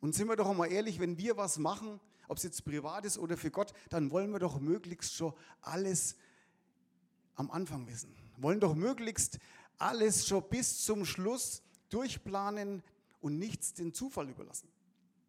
Und 0.02 0.14
sind 0.16 0.28
wir 0.28 0.36
doch 0.36 0.54
mal 0.54 0.72
ehrlich, 0.72 1.00
wenn 1.00 1.18
wir 1.18 1.38
was 1.38 1.58
machen, 1.58 2.00
ob 2.28 2.38
es 2.38 2.44
jetzt 2.44 2.66
privat 2.66 3.06
ist 3.06 3.18
oder 3.18 3.38
für 3.38 3.52
Gott, 3.52 3.74
dann 3.90 4.12
wollen 4.12 4.32
wir 4.32 4.40
doch 4.40 4.60
möglichst 4.60 5.14
schon 5.14 5.34
alles 5.62 6.16
am 7.36 7.52
Anfang 7.52 7.88
wissen. 7.88 8.16
Wollen 8.38 8.60
doch 8.60 8.76
möglichst 8.76 9.40
alles 9.78 10.28
schon 10.28 10.48
bis 10.50 10.84
zum 10.84 11.06
Schluss 11.06 11.62
durchplanen 11.90 12.84
und 13.20 13.38
nichts 13.38 13.74
den 13.74 13.94
Zufall 13.94 14.30
überlassen. 14.30 14.70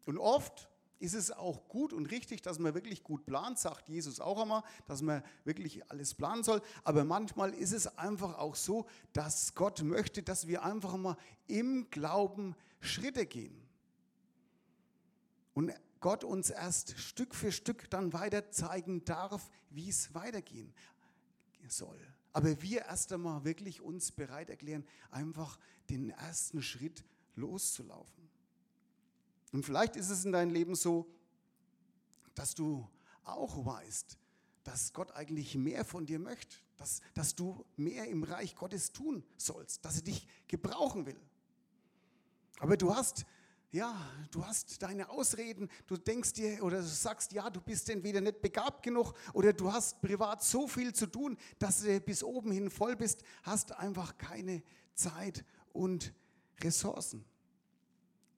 Und 0.05 0.17
oft 0.17 0.69
ist 1.03 1.13
es 1.13 1.31
auch 1.31 1.67
gut 1.67 1.91
und 1.91 2.05
richtig, 2.05 2.41
dass 2.41 2.59
man 2.59 2.73
wirklich 2.73 3.03
gut 3.03 3.25
plant, 3.25 3.59
sagt 3.59 3.89
Jesus 3.89 4.21
auch 4.21 4.41
einmal, 4.41 4.63
dass 4.85 5.01
man 5.01 5.21
wirklich 5.43 5.91
alles 5.91 6.13
planen 6.13 6.43
soll. 6.43 6.61
Aber 6.85 7.03
manchmal 7.03 7.53
ist 7.53 7.73
es 7.73 7.97
einfach 7.97 8.37
auch 8.37 8.55
so, 8.55 8.87
dass 9.11 9.53
Gott 9.53 9.83
möchte, 9.83 10.23
dass 10.23 10.47
wir 10.47 10.63
einfach 10.63 10.95
mal 10.95 11.17
im 11.47 11.89
Glauben 11.89 12.55
Schritte 12.79 13.25
gehen. 13.25 13.61
Und 15.53 15.73
Gott 15.99 16.23
uns 16.23 16.49
erst 16.49 16.97
Stück 16.97 17.35
für 17.35 17.51
Stück 17.51 17.89
dann 17.89 18.13
weiter 18.13 18.49
zeigen 18.51 19.03
darf, 19.03 19.49
wie 19.71 19.89
es 19.89 20.13
weitergehen 20.13 20.73
soll. 21.67 21.99
Aber 22.31 22.61
wir 22.61 22.83
erst 22.83 23.11
einmal 23.11 23.43
wirklich 23.43 23.81
uns 23.81 24.13
bereit 24.13 24.49
erklären, 24.49 24.85
einfach 25.11 25.59
den 25.89 26.11
ersten 26.11 26.61
Schritt 26.61 27.03
loszulaufen. 27.35 28.22
Und 29.53 29.63
vielleicht 29.63 29.95
ist 29.95 30.09
es 30.09 30.25
in 30.25 30.33
deinem 30.33 30.51
Leben 30.51 30.75
so, 30.75 31.07
dass 32.35 32.55
du 32.55 32.85
auch 33.23 33.65
weißt, 33.65 34.17
dass 34.63 34.91
Gott 34.93 35.11
eigentlich 35.11 35.55
mehr 35.55 35.85
von 35.85 36.05
dir 36.05 36.19
möchte, 36.19 36.57
dass, 36.77 37.01
dass 37.13 37.35
du 37.35 37.63
mehr 37.77 38.07
im 38.07 38.23
Reich 38.23 38.55
Gottes 38.55 38.91
tun 38.91 39.23
sollst, 39.37 39.85
dass 39.85 39.97
er 39.97 40.01
dich 40.01 40.27
gebrauchen 40.47 41.05
will. 41.05 41.19
Aber 42.59 42.75
du 42.75 42.93
hast 42.93 43.25
ja, 43.73 43.99
du 44.29 44.45
hast 44.45 44.83
deine 44.83 45.09
Ausreden, 45.09 45.67
du 45.87 45.97
denkst 45.97 46.33
dir 46.33 46.63
oder 46.63 46.77
du 46.77 46.85
sagst, 46.85 47.31
ja, 47.31 47.49
du 47.49 47.59
bist 47.59 47.89
entweder 47.89 48.21
nicht 48.21 48.39
begabt 48.39 48.83
genug 48.83 49.13
oder 49.33 49.51
du 49.51 49.73
hast 49.73 49.99
privat 49.99 50.43
so 50.43 50.67
viel 50.67 50.93
zu 50.93 51.07
tun, 51.07 51.37
dass 51.57 51.81
du 51.81 51.99
bis 51.99 52.23
oben 52.23 52.51
hin 52.51 52.69
voll 52.69 52.95
bist, 52.95 53.23
hast 53.41 53.71
einfach 53.71 54.15
keine 54.19 54.61
Zeit 54.93 55.43
und 55.73 56.13
Ressourcen. 56.61 57.25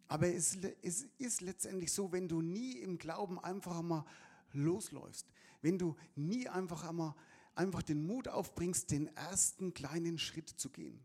Aber 0.07 0.27
es, 0.27 0.57
es 0.81 1.07
ist 1.17 1.41
letztendlich 1.41 1.91
so, 1.91 2.11
wenn 2.11 2.27
du 2.27 2.41
nie 2.41 2.73
im 2.79 2.97
Glauben 2.97 3.39
einfach 3.39 3.79
einmal 3.79 4.05
losläufst, 4.53 5.27
wenn 5.61 5.77
du 5.77 5.95
nie 6.15 6.47
einfach 6.47 6.87
einmal 6.87 7.15
einfach 7.55 7.81
den 7.81 8.05
Mut 8.05 8.27
aufbringst, 8.27 8.91
den 8.91 9.07
ersten 9.15 9.73
kleinen 9.73 10.17
Schritt 10.17 10.49
zu 10.49 10.69
gehen, 10.69 10.99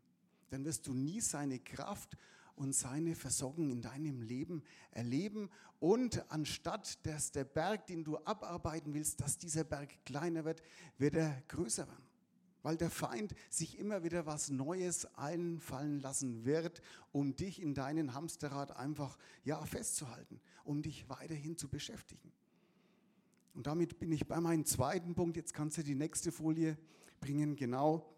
dann 0.50 0.64
wirst 0.64 0.86
du 0.86 0.92
nie 0.92 1.20
seine 1.20 1.58
Kraft 1.58 2.16
und 2.56 2.74
seine 2.74 3.14
Versorgung 3.14 3.70
in 3.70 3.80
deinem 3.80 4.20
Leben 4.20 4.62
erleben. 4.90 5.48
Und 5.78 6.30
anstatt 6.30 7.06
dass 7.06 7.32
der 7.32 7.44
Berg, 7.44 7.86
den 7.86 8.04
du 8.04 8.18
abarbeiten 8.18 8.92
willst, 8.92 9.20
dass 9.20 9.38
dieser 9.38 9.64
Berg 9.64 10.04
kleiner 10.04 10.44
wird, 10.44 10.62
wird 10.98 11.14
er 11.14 11.42
größer 11.48 11.88
werden. 11.88 12.09
Weil 12.62 12.76
der 12.76 12.90
Feind 12.90 13.34
sich 13.48 13.78
immer 13.78 14.02
wieder 14.02 14.26
was 14.26 14.50
Neues 14.50 15.06
einfallen 15.16 16.00
lassen 16.00 16.44
wird, 16.44 16.82
um 17.12 17.34
dich 17.34 17.62
in 17.62 17.74
deinen 17.74 18.14
Hamsterrad 18.14 18.76
einfach 18.76 19.16
ja, 19.44 19.64
festzuhalten, 19.64 20.40
um 20.64 20.82
dich 20.82 21.08
weiterhin 21.08 21.56
zu 21.56 21.68
beschäftigen. 21.68 22.32
Und 23.54 23.66
damit 23.66 23.98
bin 23.98 24.12
ich 24.12 24.26
bei 24.26 24.40
meinem 24.40 24.64
zweiten 24.64 25.14
Punkt. 25.14 25.36
Jetzt 25.36 25.54
kannst 25.54 25.78
du 25.78 25.82
die 25.82 25.94
nächste 25.94 26.32
Folie 26.32 26.76
bringen. 27.20 27.56
Genau 27.56 28.10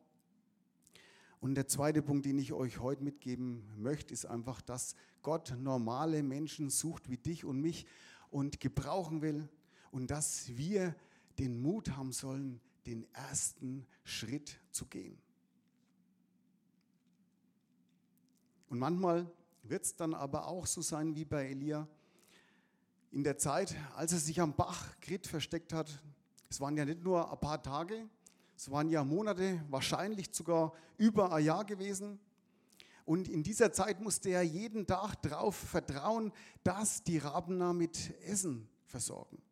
und 1.42 1.56
der 1.56 1.66
zweite 1.66 2.02
Punkt, 2.02 2.24
den 2.24 2.38
ich 2.38 2.52
euch 2.52 2.78
heute 2.78 3.02
mitgeben 3.02 3.64
möchte, 3.76 4.14
ist 4.14 4.26
einfach, 4.26 4.62
dass 4.62 4.94
Gott 5.22 5.56
normale 5.58 6.22
Menschen 6.22 6.70
sucht 6.70 7.10
wie 7.10 7.16
dich 7.16 7.44
und 7.44 7.60
mich 7.60 7.84
und 8.30 8.60
gebrauchen 8.60 9.22
will 9.22 9.48
und 9.90 10.12
dass 10.12 10.56
wir 10.56 10.94
den 11.40 11.60
Mut 11.60 11.96
haben 11.96 12.12
sollen, 12.12 12.60
den 12.86 13.06
ersten 13.14 13.86
Schritt 14.04 14.58
zu 14.70 14.86
gehen. 14.86 15.18
Und 18.68 18.78
manchmal 18.78 19.30
wird 19.64 19.84
es 19.84 19.96
dann 19.96 20.14
aber 20.14 20.46
auch 20.46 20.66
so 20.66 20.80
sein 20.80 21.14
wie 21.14 21.24
bei 21.24 21.50
Elia. 21.50 21.86
In 23.10 23.22
der 23.22 23.36
Zeit, 23.36 23.76
als 23.94 24.12
er 24.12 24.18
sich 24.18 24.40
am 24.40 24.56
Bach 24.56 24.98
Krit 25.00 25.26
versteckt 25.26 25.72
hat, 25.72 26.02
es 26.48 26.60
waren 26.60 26.76
ja 26.76 26.84
nicht 26.84 27.02
nur 27.02 27.30
ein 27.30 27.38
paar 27.38 27.62
Tage, 27.62 28.08
es 28.56 28.70
waren 28.70 28.88
ja 28.88 29.04
Monate, 29.04 29.62
wahrscheinlich 29.68 30.28
sogar 30.32 30.72
über 30.96 31.32
ein 31.32 31.44
Jahr 31.44 31.64
gewesen. 31.64 32.18
Und 33.04 33.28
in 33.28 33.42
dieser 33.42 33.72
Zeit 33.72 34.00
musste 34.00 34.30
er 34.30 34.42
jeden 34.42 34.86
Tag 34.86 35.16
darauf 35.22 35.56
vertrauen, 35.56 36.32
dass 36.62 37.02
die 37.02 37.18
Rabener 37.18 37.72
mit 37.72 38.14
Essen 38.22 38.68
versorgen. 38.86 39.42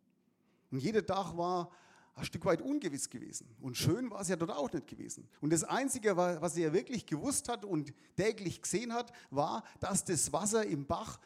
Und 0.71 0.79
jeder 0.79 1.05
Tag 1.05 1.37
war 1.37 1.71
ein 2.15 2.25
Stück 2.25 2.45
weit 2.45 2.61
ungewiss 2.61 3.09
gewesen. 3.09 3.49
Und 3.61 3.77
schön 3.77 4.11
war 4.11 4.21
es 4.21 4.29
ja 4.29 4.37
dort 4.37 4.51
auch 4.51 4.73
nicht 4.73 4.87
gewesen. 4.87 5.29
Und 5.41 5.53
das 5.53 5.65
Einzige, 5.65 6.17
was 6.17 6.57
er 6.57 6.73
wirklich 6.73 7.07
gewusst 7.07 7.49
hat 7.49 7.65
und 7.65 7.93
täglich 8.17 8.61
gesehen 8.61 8.93
hat, 8.93 9.13
war, 9.31 9.65
dass 9.81 10.05
das 10.05 10.33
Wasser 10.33 10.65
im 10.65 10.87
Bach 10.87 11.19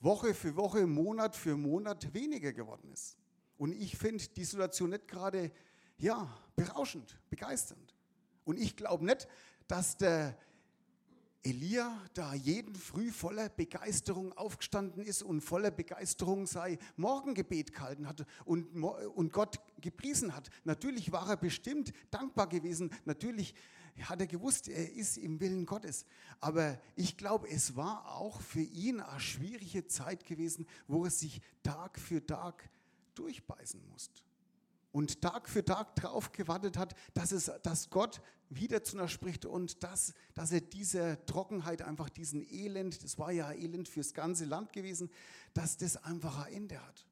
Woche 0.00 0.34
für 0.34 0.56
Woche, 0.56 0.86
Monat 0.86 1.36
für 1.36 1.56
Monat 1.56 2.14
weniger 2.14 2.52
geworden 2.52 2.90
ist. 2.92 3.16
Und 3.58 3.72
ich 3.72 3.96
finde 3.98 4.24
die 4.34 4.44
Situation 4.44 4.90
nicht 4.90 5.06
gerade 5.06 5.50
ja, 5.98 6.34
berauschend, 6.56 7.18
begeisternd. 7.28 7.94
Und 8.44 8.58
ich 8.58 8.76
glaube 8.76 9.04
nicht, 9.04 9.28
dass 9.68 9.96
der 9.98 10.36
Elia 11.42 11.98
da 12.12 12.34
jeden 12.34 12.74
Früh 12.74 13.10
voller 13.10 13.48
Begeisterung 13.48 14.32
aufgestanden 14.34 15.02
ist 15.02 15.22
und 15.22 15.40
voller 15.40 15.70
Begeisterung 15.70 16.46
sei 16.46 16.78
Morgengebet 16.96 17.72
gehalten 17.72 18.06
hat 18.06 18.26
und, 18.44 18.82
und 18.82 19.32
Gott 19.32 19.58
gepriesen 19.80 20.34
hat. 20.34 20.50
Natürlich 20.64 21.12
war 21.12 21.30
er 21.30 21.36
bestimmt 21.38 21.92
dankbar 22.10 22.46
gewesen. 22.46 22.90
Natürlich 23.06 23.54
hat 24.02 24.20
er 24.20 24.26
gewusst, 24.26 24.68
er 24.68 24.92
ist 24.92 25.16
im 25.16 25.40
Willen 25.40 25.64
Gottes. 25.64 26.04
Aber 26.40 26.78
ich 26.94 27.16
glaube, 27.16 27.48
es 27.48 27.74
war 27.74 28.14
auch 28.14 28.40
für 28.42 28.60
ihn 28.60 29.00
eine 29.00 29.20
schwierige 29.20 29.86
Zeit 29.86 30.26
gewesen, 30.26 30.66
wo 30.88 31.04
er 31.04 31.10
sich 31.10 31.40
Tag 31.62 31.98
für 31.98 32.24
Tag 32.24 32.68
durchbeißen 33.14 33.80
musste 33.88 34.22
und 34.92 35.20
Tag 35.20 35.48
für 35.48 35.64
Tag 35.64 35.94
darauf 35.96 36.32
gewartet 36.32 36.76
hat, 36.76 36.94
dass, 37.14 37.32
es, 37.32 37.50
dass 37.62 37.90
Gott 37.90 38.20
wieder 38.48 38.82
zu 38.82 38.98
uns 38.98 39.12
spricht 39.12 39.46
und 39.46 39.82
dass, 39.82 40.12
dass 40.34 40.50
er 40.50 40.60
diese 40.60 41.24
Trockenheit, 41.26 41.82
einfach 41.82 42.08
diesen 42.08 42.42
Elend, 42.42 43.04
das 43.04 43.18
war 43.18 43.30
ja 43.30 43.52
Elend 43.52 43.88
fürs 43.88 44.12
ganze 44.12 44.44
Land 44.44 44.72
gewesen, 44.72 45.10
dass 45.54 45.76
das 45.76 45.96
einfach 45.96 46.46
ein 46.46 46.52
Ende 46.52 46.84
hat. 46.84 47.06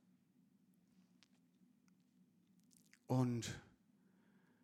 Und 3.06 3.48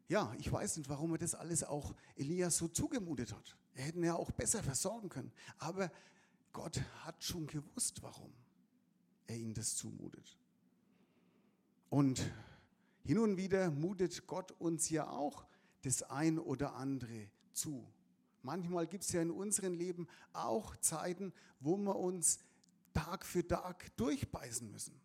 ja, 0.08 0.34
ich 0.38 0.50
weiß 0.50 0.76
nicht, 0.76 0.88
warum 0.90 1.12
er 1.12 1.18
das 1.18 1.34
alles 1.34 1.64
auch 1.64 1.94
Elias 2.16 2.58
so 2.58 2.68
zugemutet 2.68 3.32
hat. 3.32 3.56
Er 3.74 3.84
hätte 3.84 3.98
ihn 3.98 4.04
ja 4.04 4.14
auch 4.14 4.30
besser 4.32 4.62
versorgen 4.62 5.08
können. 5.08 5.32
Aber 5.58 5.90
Gott 6.52 6.80
hat 7.04 7.22
schon 7.22 7.46
gewusst, 7.46 8.02
warum 8.02 8.32
er 9.26 9.36
ihm 9.36 9.54
das 9.54 9.76
zumutet. 9.76 10.38
Und 11.88 12.30
hin 13.04 13.18
und 13.18 13.36
wieder 13.36 13.70
mutet 13.70 14.26
Gott 14.26 14.52
uns 14.52 14.88
ja 14.90 15.08
auch 15.08 15.44
das 15.82 16.02
ein 16.02 16.38
oder 16.38 16.74
andere 16.74 17.28
zu. 17.52 17.86
Manchmal 18.42 18.86
gibt 18.86 19.04
es 19.04 19.12
ja 19.12 19.22
in 19.22 19.30
unserem 19.30 19.74
Leben 19.74 20.08
auch 20.32 20.76
Zeiten, 20.76 21.32
wo 21.60 21.76
wir 21.76 21.96
uns 21.96 22.40
Tag 22.92 23.24
für 23.26 23.46
Tag 23.46 23.94
durchbeißen 23.96 24.70
müssen. 24.70 24.98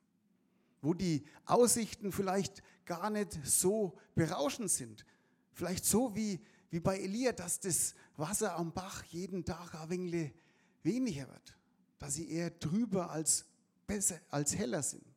Wo 0.81 0.93
die 0.93 1.25
Aussichten 1.45 2.11
vielleicht 2.11 2.63
gar 2.85 3.09
nicht 3.09 3.37
so 3.43 3.97
berauschend 4.15 4.71
sind. 4.71 5.05
Vielleicht 5.53 5.85
so 5.85 6.15
wie, 6.15 6.39
wie 6.69 6.79
bei 6.79 6.99
Elia, 6.99 7.33
dass 7.33 7.59
das 7.59 7.95
Wasser 8.15 8.55
am 8.55 8.73
Bach 8.73 9.03
jeden 9.05 9.43
Tag 9.43 9.75
ein 9.75 9.89
wenig 9.89 10.33
weniger 10.83 11.27
wird. 11.27 11.57
Dass 11.97 12.15
sie 12.15 12.29
eher 12.29 12.49
drüber 12.51 13.09
als 13.09 13.45
besser, 13.85 14.19
als 14.29 14.55
heller 14.55 14.83
sind. 14.83 15.08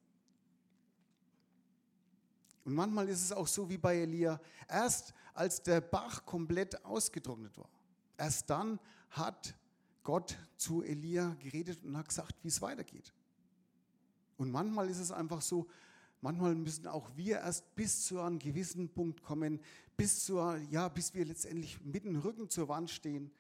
Und 2.65 2.75
manchmal 2.75 3.09
ist 3.09 3.23
es 3.23 3.33
auch 3.33 3.47
so 3.47 3.69
wie 3.69 3.79
bei 3.79 3.99
Elia. 3.99 4.41
Erst 4.69 5.15
als 5.35 5.63
der 5.63 5.81
Bach 5.81 6.25
komplett 6.25 6.85
ausgetrocknet 6.85 7.57
war, 7.59 7.69
erst 8.17 8.49
dann 8.51 8.79
hat 9.11 9.55
Gott 10.03 10.37
zu 10.57 10.83
Elia 10.83 11.37
geredet 11.41 11.85
und 11.85 11.97
hat 11.97 12.09
gesagt, 12.09 12.37
wie 12.43 12.49
es 12.49 12.61
weitergeht. 12.63 13.13
Und 14.37 14.51
manchmal 14.51 14.89
ist 14.89 14.99
es 14.99 15.13
einfach 15.13 15.41
so, 15.41 15.67
manchmal 16.21 16.55
müssen 16.55 16.87
auch 16.87 17.11
wir 17.17 17.39
erst 17.39 17.75
bis 17.75 18.07
zu 18.07 18.21
einem 18.21 18.39
gewissen 18.39 18.89
Punkt 18.89 19.23
kommen, 19.23 19.61
bis, 19.97 20.25
zur, 20.25 20.57
ja, 20.71 20.89
bis 20.89 21.15
wir 21.15 21.25
letztendlich 21.25 21.81
mit 21.85 22.05
dem 22.05 22.17
Rücken 22.17 22.49
zur 22.49 22.69
Wand 22.69 22.91
stehen 22.91 23.31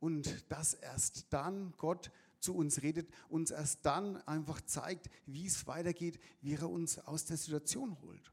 und 0.00 0.50
dass 0.50 0.74
erst 0.74 1.26
dann 1.30 1.72
Gott 1.76 2.10
zu 2.40 2.54
uns 2.54 2.82
redet, 2.82 3.08
uns 3.28 3.50
erst 3.50 3.86
dann 3.86 4.16
einfach 4.26 4.60
zeigt, 4.62 5.08
wie 5.26 5.46
es 5.46 5.66
weitergeht, 5.66 6.18
wie 6.40 6.54
er 6.54 6.68
uns 6.68 6.98
aus 6.98 7.24
der 7.24 7.36
Situation 7.36 7.96
holt. 8.02 8.32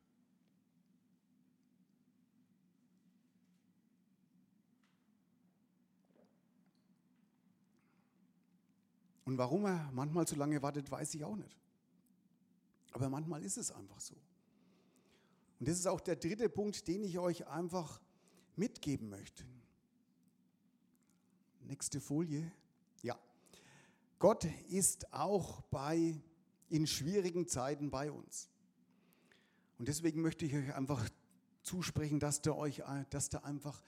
Und 9.30 9.38
warum 9.38 9.64
er 9.66 9.92
manchmal 9.94 10.28
so 10.28 10.36
lange 10.36 10.60
wartet, 10.60 10.90
weiß 10.90 11.14
ich 11.14 11.24
auch 11.24 11.36
nicht. 11.36 11.56
Aber 12.94 13.10
manchmal 13.10 13.44
ist 13.44 13.58
es 13.58 13.72
einfach 13.72 14.00
so. 14.00 14.16
Und 15.60 15.70
das 15.70 15.78
ist 15.78 15.86
auch 15.86 16.00
der 16.00 16.16
dritte 16.16 16.50
Punkt, 16.50 16.88
den 16.88 17.04
ich 17.04 17.20
euch 17.20 17.46
einfach 17.46 18.02
mitgeben 18.56 19.08
möchte. 19.08 19.46
Nächste 21.62 22.02
Folie. 22.02 22.52
Ja. 23.04 23.20
Gott 24.18 24.48
ist 24.68 25.14
auch 25.14 25.62
bei, 25.70 26.20
in 26.70 26.88
schwierigen 26.88 27.48
Zeiten 27.48 27.92
bei 27.92 28.12
uns. 28.12 28.50
Und 29.78 29.90
deswegen 29.90 30.24
möchte 30.24 30.48
ich 30.48 30.56
euch 30.56 30.74
einfach 30.74 31.08
zusprechen, 31.62 32.20
dass 32.20 32.42
der 32.42 32.58
euch, 32.58 32.82
dass 33.12 33.30
der 33.30 33.46
einfach 33.46 33.84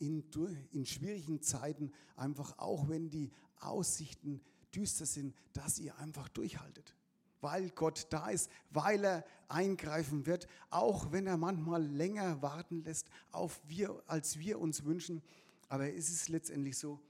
in, 0.00 0.24
in 0.72 0.84
schwierigen 0.86 1.40
Zeiten 1.40 1.92
einfach, 2.16 2.58
auch 2.58 2.88
wenn 2.88 3.10
die 3.10 3.30
Aussichten 3.60 4.40
düster 4.74 5.06
sind, 5.06 5.34
dass 5.52 5.78
ihr 5.78 5.96
einfach 5.98 6.28
durchhaltet. 6.28 6.94
Weil 7.40 7.70
Gott 7.70 8.06
da 8.10 8.28
ist, 8.28 8.50
weil 8.70 9.04
er 9.04 9.24
eingreifen 9.48 10.26
wird, 10.26 10.46
auch 10.70 11.10
wenn 11.10 11.26
er 11.26 11.36
manchmal 11.36 11.84
länger 11.84 12.40
warten 12.40 12.84
lässt, 12.84 13.08
auf 13.32 13.60
wir, 13.66 14.02
als 14.06 14.38
wir 14.38 14.60
uns 14.60 14.84
wünschen. 14.84 15.22
Aber 15.68 15.92
es 15.92 16.08
ist 16.08 16.28
letztendlich 16.28 16.78
so, 16.78 17.00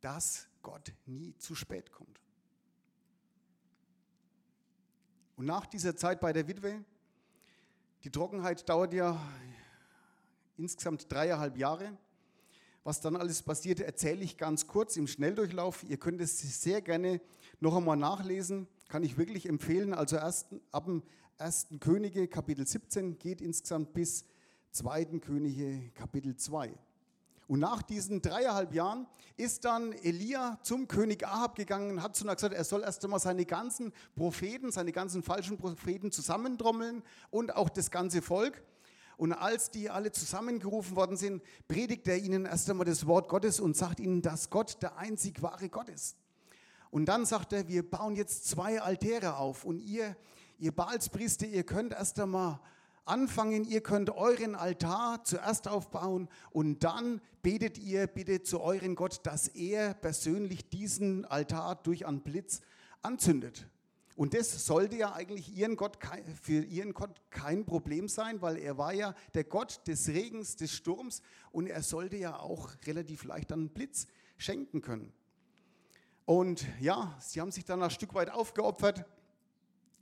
dass 0.00 0.48
Gott 0.62 0.92
nie 1.06 1.36
zu 1.36 1.54
spät 1.54 1.92
kommt. 1.92 2.20
Und 5.36 5.46
nach 5.46 5.66
dieser 5.66 5.94
Zeit 5.96 6.20
bei 6.20 6.32
der 6.32 6.48
Witwe, 6.48 6.84
die 8.02 8.10
Trockenheit 8.10 8.68
dauert 8.68 8.92
ja 8.92 9.20
insgesamt 10.56 11.10
dreieinhalb 11.12 11.56
Jahre, 11.56 11.96
was 12.84 13.00
dann 13.00 13.16
alles 13.16 13.42
passierte, 13.42 13.84
erzähle 13.84 14.22
ich 14.24 14.36
ganz 14.36 14.66
kurz 14.66 14.96
im 14.96 15.06
Schnelldurchlauf. 15.06 15.84
Ihr 15.88 15.98
könnt 15.98 16.20
es 16.20 16.62
sehr 16.62 16.80
gerne 16.80 17.20
noch 17.60 17.76
einmal 17.76 17.96
nachlesen. 17.96 18.66
Kann 18.88 19.02
ich 19.02 19.18
wirklich 19.18 19.48
empfehlen. 19.48 19.92
Also 19.92 20.16
ersten, 20.16 20.60
ab 20.72 20.86
dem 20.86 21.02
1. 21.38 21.68
Könige 21.80 22.26
Kapitel 22.28 22.66
17 22.66 23.18
geht 23.18 23.40
insgesamt 23.40 23.92
bis 23.92 24.24
2. 24.72 25.04
Könige 25.20 25.90
Kapitel 25.94 26.36
2. 26.36 26.72
Und 27.48 27.60
nach 27.60 27.82
diesen 27.82 28.20
dreieinhalb 28.20 28.74
Jahren 28.74 29.06
ist 29.38 29.64
dann 29.64 29.92
Elia 29.92 30.58
zum 30.62 30.86
König 30.86 31.26
Ahab 31.26 31.54
gegangen 31.54 31.92
und 31.92 32.02
hat 32.02 32.14
zu 32.14 32.24
ihm 32.24 32.34
gesagt, 32.34 32.54
er 32.54 32.64
soll 32.64 32.82
erst 32.82 33.02
einmal 33.04 33.20
seine 33.20 33.46
ganzen 33.46 33.92
Propheten, 34.14 34.70
seine 34.70 34.92
ganzen 34.92 35.22
falschen 35.22 35.56
Propheten 35.56 36.12
zusammentrommeln 36.12 37.02
und 37.30 37.56
auch 37.56 37.70
das 37.70 37.90
ganze 37.90 38.20
Volk. 38.20 38.62
Und 39.18 39.32
als 39.32 39.72
die 39.72 39.90
alle 39.90 40.12
zusammengerufen 40.12 40.94
worden 40.94 41.16
sind, 41.16 41.42
predigt 41.66 42.06
er 42.06 42.18
ihnen 42.18 42.46
erst 42.46 42.70
einmal 42.70 42.86
das 42.86 43.04
Wort 43.04 43.28
Gottes 43.28 43.58
und 43.58 43.76
sagt 43.76 43.98
ihnen, 43.98 44.22
dass 44.22 44.48
Gott 44.48 44.80
der 44.80 44.96
einzig 44.96 45.42
wahre 45.42 45.68
Gott 45.68 45.88
ist. 45.88 46.16
Und 46.90 47.06
dann 47.06 47.26
sagt 47.26 47.52
er, 47.52 47.66
wir 47.66 47.88
bauen 47.88 48.14
jetzt 48.14 48.48
zwei 48.48 48.80
Altäre 48.80 49.36
auf 49.36 49.64
und 49.64 49.80
ihr, 49.80 50.16
ihr 50.58 50.70
Baalspriester, 50.70 51.46
ihr 51.46 51.64
könnt 51.64 51.92
erst 51.92 52.20
einmal 52.20 52.60
anfangen, 53.06 53.64
ihr 53.64 53.82
könnt 53.82 54.10
euren 54.10 54.54
Altar 54.54 55.24
zuerst 55.24 55.66
aufbauen 55.66 56.28
und 56.50 56.84
dann 56.84 57.20
betet 57.42 57.76
ihr 57.76 58.06
bitte 58.06 58.44
zu 58.44 58.60
euren 58.60 58.94
Gott, 58.94 59.26
dass 59.26 59.48
er 59.48 59.94
persönlich 59.94 60.68
diesen 60.68 61.24
Altar 61.24 61.74
durch 61.74 62.06
einen 62.06 62.20
Blitz 62.20 62.60
anzündet. 63.02 63.66
Und 64.18 64.34
das 64.34 64.66
sollte 64.66 64.96
ja 64.96 65.12
eigentlich 65.12 65.56
ihren 65.56 65.76
Gott, 65.76 65.96
für 66.42 66.64
ihren 66.64 66.92
Gott 66.92 67.20
kein 67.30 67.64
Problem 67.64 68.08
sein, 68.08 68.42
weil 68.42 68.56
er 68.56 68.76
war 68.76 68.92
ja 68.92 69.14
der 69.34 69.44
Gott 69.44 69.86
des 69.86 70.08
Regens, 70.08 70.56
des 70.56 70.72
Sturms 70.72 71.22
und 71.52 71.68
er 71.68 71.84
sollte 71.84 72.16
ja 72.16 72.36
auch 72.40 72.72
relativ 72.84 73.22
leicht 73.22 73.52
einen 73.52 73.68
Blitz 73.68 74.08
schenken 74.36 74.80
können. 74.80 75.12
Und 76.24 76.66
ja, 76.80 77.16
sie 77.20 77.40
haben 77.40 77.52
sich 77.52 77.64
dann 77.64 77.80
ein 77.80 77.90
Stück 77.90 78.12
weit 78.12 78.30
aufgeopfert, 78.30 79.04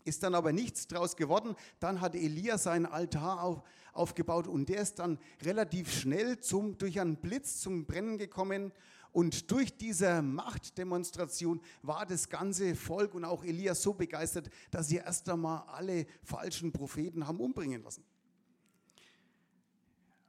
ist 0.07 0.23
dann 0.23 0.35
aber 0.35 0.51
nichts 0.51 0.87
draus 0.87 1.17
geworden. 1.17 1.55
Dann 1.79 2.01
hat 2.01 2.15
Elia 2.15 2.57
seinen 2.57 2.87
Altar 2.87 3.43
auf, 3.43 3.63
aufgebaut 3.93 4.49
und 4.49 4.71
der 4.71 4.81
ist 4.81 4.99
dann 4.99 5.19
relativ 5.43 5.93
schnell 5.93 6.41
zum, 6.41 6.79
durch 6.79 7.01
einen 7.01 7.17
Blitz 7.17 7.61
zum 7.61 7.85
Brennen 7.85 8.17
gekommen 8.17 8.73
und 9.17 9.51
durch 9.51 9.75
diese 9.75 10.21
Machtdemonstration 10.21 11.63
war 11.81 12.05
das 12.05 12.29
ganze 12.29 12.77
Volk 12.77 13.15
und 13.15 13.25
auch 13.25 13.45
Elia 13.45 13.75
so 13.75 13.95
begeistert, 13.95 14.51
dass 14.71 14.89
sie 14.89 14.97
erst 14.97 15.27
einmal 15.31 15.63
alle 15.69 16.05
falschen 16.23 16.71
Propheten 16.71 17.27
haben 17.27 17.41
umbringen 17.41 17.83
lassen. 17.83 18.05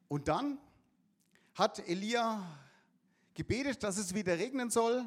Und 0.07 0.29
dann 0.29 0.57
hat 1.53 1.85
Elia 1.85 2.41
gebetet, 3.33 3.83
dass 3.83 3.97
es 3.97 4.13
wieder 4.13 4.39
regnen 4.39 4.69
soll. 4.69 5.03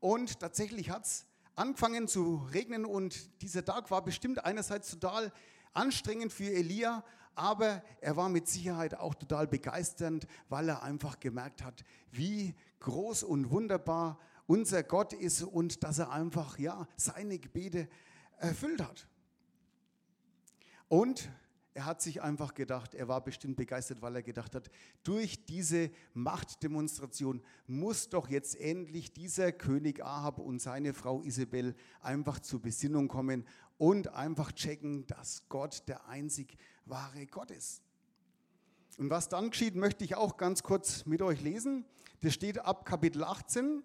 Und 0.00 0.40
tatsächlich 0.40 0.88
hat 0.88 1.04
es 1.04 1.26
angefangen 1.54 2.08
zu 2.08 2.48
regnen 2.54 2.86
und 2.86 3.42
dieser 3.42 3.62
Tag 3.62 3.90
war 3.90 4.02
bestimmt 4.02 4.42
einerseits 4.42 4.88
total 4.92 5.34
anstrengend 5.74 6.32
für 6.32 6.50
Elia, 6.50 7.04
aber 7.34 7.82
er 8.00 8.16
war 8.16 8.30
mit 8.30 8.48
Sicherheit 8.48 8.94
auch 8.94 9.14
total 9.14 9.46
begeisternd, 9.46 10.26
weil 10.48 10.70
er 10.70 10.82
einfach 10.82 11.20
gemerkt 11.20 11.62
hat, 11.62 11.84
wie 12.10 12.54
groß 12.86 13.24
und 13.24 13.50
wunderbar 13.50 14.18
unser 14.46 14.82
Gott 14.84 15.12
ist 15.12 15.42
und 15.42 15.82
dass 15.82 15.98
er 15.98 16.10
einfach 16.10 16.58
ja 16.58 16.86
seine 16.96 17.38
Gebete 17.38 17.88
erfüllt 18.38 18.80
hat. 18.80 19.08
Und 20.88 21.28
er 21.74 21.84
hat 21.84 22.00
sich 22.00 22.22
einfach 22.22 22.54
gedacht, 22.54 22.94
er 22.94 23.08
war 23.08 23.22
bestimmt 23.22 23.56
begeistert, 23.56 24.00
weil 24.00 24.14
er 24.14 24.22
gedacht 24.22 24.54
hat, 24.54 24.70
durch 25.02 25.44
diese 25.44 25.90
Machtdemonstration 26.14 27.42
muss 27.66 28.08
doch 28.08 28.28
jetzt 28.28 28.58
endlich 28.58 29.12
dieser 29.12 29.52
König 29.52 30.02
Ahab 30.02 30.38
und 30.38 30.62
seine 30.62 30.94
Frau 30.94 31.22
Isabel 31.22 31.74
einfach 32.00 32.38
zur 32.38 32.62
Besinnung 32.62 33.08
kommen 33.08 33.44
und 33.78 34.08
einfach 34.14 34.52
checken, 34.52 35.06
dass 35.08 35.48
Gott 35.48 35.82
der 35.88 36.06
einzig 36.06 36.56
wahre 36.86 37.26
Gott 37.26 37.50
ist. 37.50 37.82
Und 38.96 39.10
was 39.10 39.28
dann 39.28 39.50
geschieht, 39.50 39.74
möchte 39.74 40.04
ich 40.04 40.14
auch 40.14 40.36
ganz 40.38 40.62
kurz 40.62 41.04
mit 41.04 41.20
euch 41.20 41.42
lesen. 41.42 41.84
Das 42.20 42.32
steht 42.32 42.58
ab 42.58 42.84
Kapitel 42.84 43.24
18. 43.24 43.82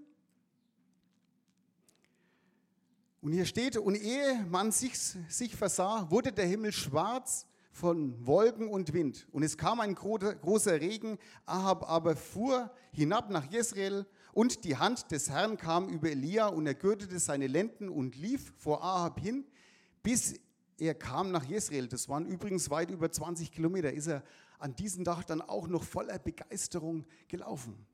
Und 3.22 3.34
hier 3.34 3.46
steht, 3.46 3.78
und 3.78 3.96
ehe 3.96 4.46
man 4.50 4.72
sich, 4.72 4.98
sich 5.28 5.56
versah, 5.56 6.10
wurde 6.10 6.32
der 6.32 6.48
Himmel 6.48 6.72
schwarz 6.72 7.46
von 7.72 8.26
Wolken 8.26 8.67
und 8.67 8.94
Wind. 8.94 9.28
Und 9.32 9.44
es 9.44 9.58
kam 9.58 9.80
ein 9.80 9.96
großer 9.96 10.82
Regen, 10.82 11.17
Ahab 11.46 11.88
aber 11.89 12.15
fuhr 12.15 12.72
hinab 12.91 13.30
nach 13.30 13.46
Jezreel 13.52 14.06
und 14.34 14.63
die 14.63 14.78
Hand 14.78 15.12
des 15.12 15.30
Herrn 15.30 15.58
kam 15.58 15.89
über 15.89 16.10
Elia 16.10 16.48
und 16.48 16.65
er 16.65 16.74
gürtete 16.74 17.20
seine 17.20 17.48
Lenden 17.48 17.89
und 17.89 18.15
lief 18.15 18.54
vor 18.58 18.84
Ahab 18.84 19.20
hin, 19.20 19.46
bis 20.04 20.36
er 20.78 20.96
kam 20.96 21.32
nach 21.32 21.44
Jezreel. 21.44 21.88
Das 21.88 22.10
waren 22.10 22.26
übrigens 22.26 22.70
weit 22.70 22.89
über 22.89 23.12
20 23.12 23.52
Kilometer. 23.52 23.94
Ist 23.94 24.08
er 24.08 24.24
an 24.58 24.76
diesem 24.76 25.06
Tag 25.06 25.26
dann 25.26 25.41
auch 25.41 25.67
noch 25.67 25.84
voller 25.84 26.17
Begeisterung 26.17 27.06
gelaufen. 27.28 27.86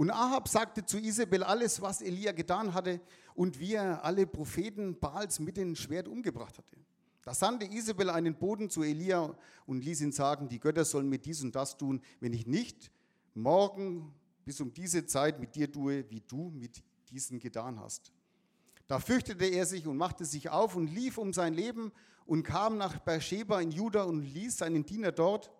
Und 0.00 0.10
Ahab 0.10 0.48
sagte 0.48 0.86
zu 0.86 0.96
Isabel 0.96 1.42
alles, 1.42 1.82
was 1.82 2.00
Elia 2.00 2.32
getan 2.32 2.72
hatte 2.72 3.02
und 3.34 3.60
wie 3.60 3.74
er 3.74 4.02
alle 4.02 4.26
Propheten 4.26 4.98
Baals 4.98 5.40
mit 5.40 5.58
dem 5.58 5.76
Schwert 5.76 6.08
umgebracht 6.08 6.56
hatte. 6.56 6.78
Da 7.20 7.34
sandte 7.34 7.66
Isabel 7.66 8.08
einen 8.08 8.34
Boden 8.34 8.70
zu 8.70 8.82
Elia 8.82 9.36
und 9.66 9.84
ließ 9.84 10.00
ihn 10.00 10.12
sagen, 10.12 10.48
die 10.48 10.58
Götter 10.58 10.86
sollen 10.86 11.10
mir 11.10 11.18
dies 11.18 11.42
und 11.42 11.54
das 11.54 11.76
tun, 11.76 12.00
wenn 12.18 12.32
ich 12.32 12.46
nicht 12.46 12.90
morgen 13.34 14.14
bis 14.46 14.62
um 14.62 14.72
diese 14.72 15.04
Zeit 15.04 15.38
mit 15.38 15.54
dir 15.54 15.70
tue, 15.70 16.08
wie 16.08 16.22
du 16.22 16.48
mit 16.48 16.82
diesen 17.10 17.38
getan 17.38 17.78
hast. 17.78 18.10
Da 18.86 19.00
fürchtete 19.00 19.44
er 19.44 19.66
sich 19.66 19.86
und 19.86 19.98
machte 19.98 20.24
sich 20.24 20.48
auf 20.48 20.76
und 20.76 20.86
lief 20.86 21.18
um 21.18 21.34
sein 21.34 21.52
Leben 21.52 21.92
und 22.24 22.42
kam 22.42 22.78
nach 22.78 23.00
Beersheba 23.00 23.60
in 23.60 23.70
Juda 23.70 24.04
und 24.04 24.22
ließ 24.22 24.56
seinen 24.56 24.86
Diener 24.86 25.12
dort. 25.12 25.52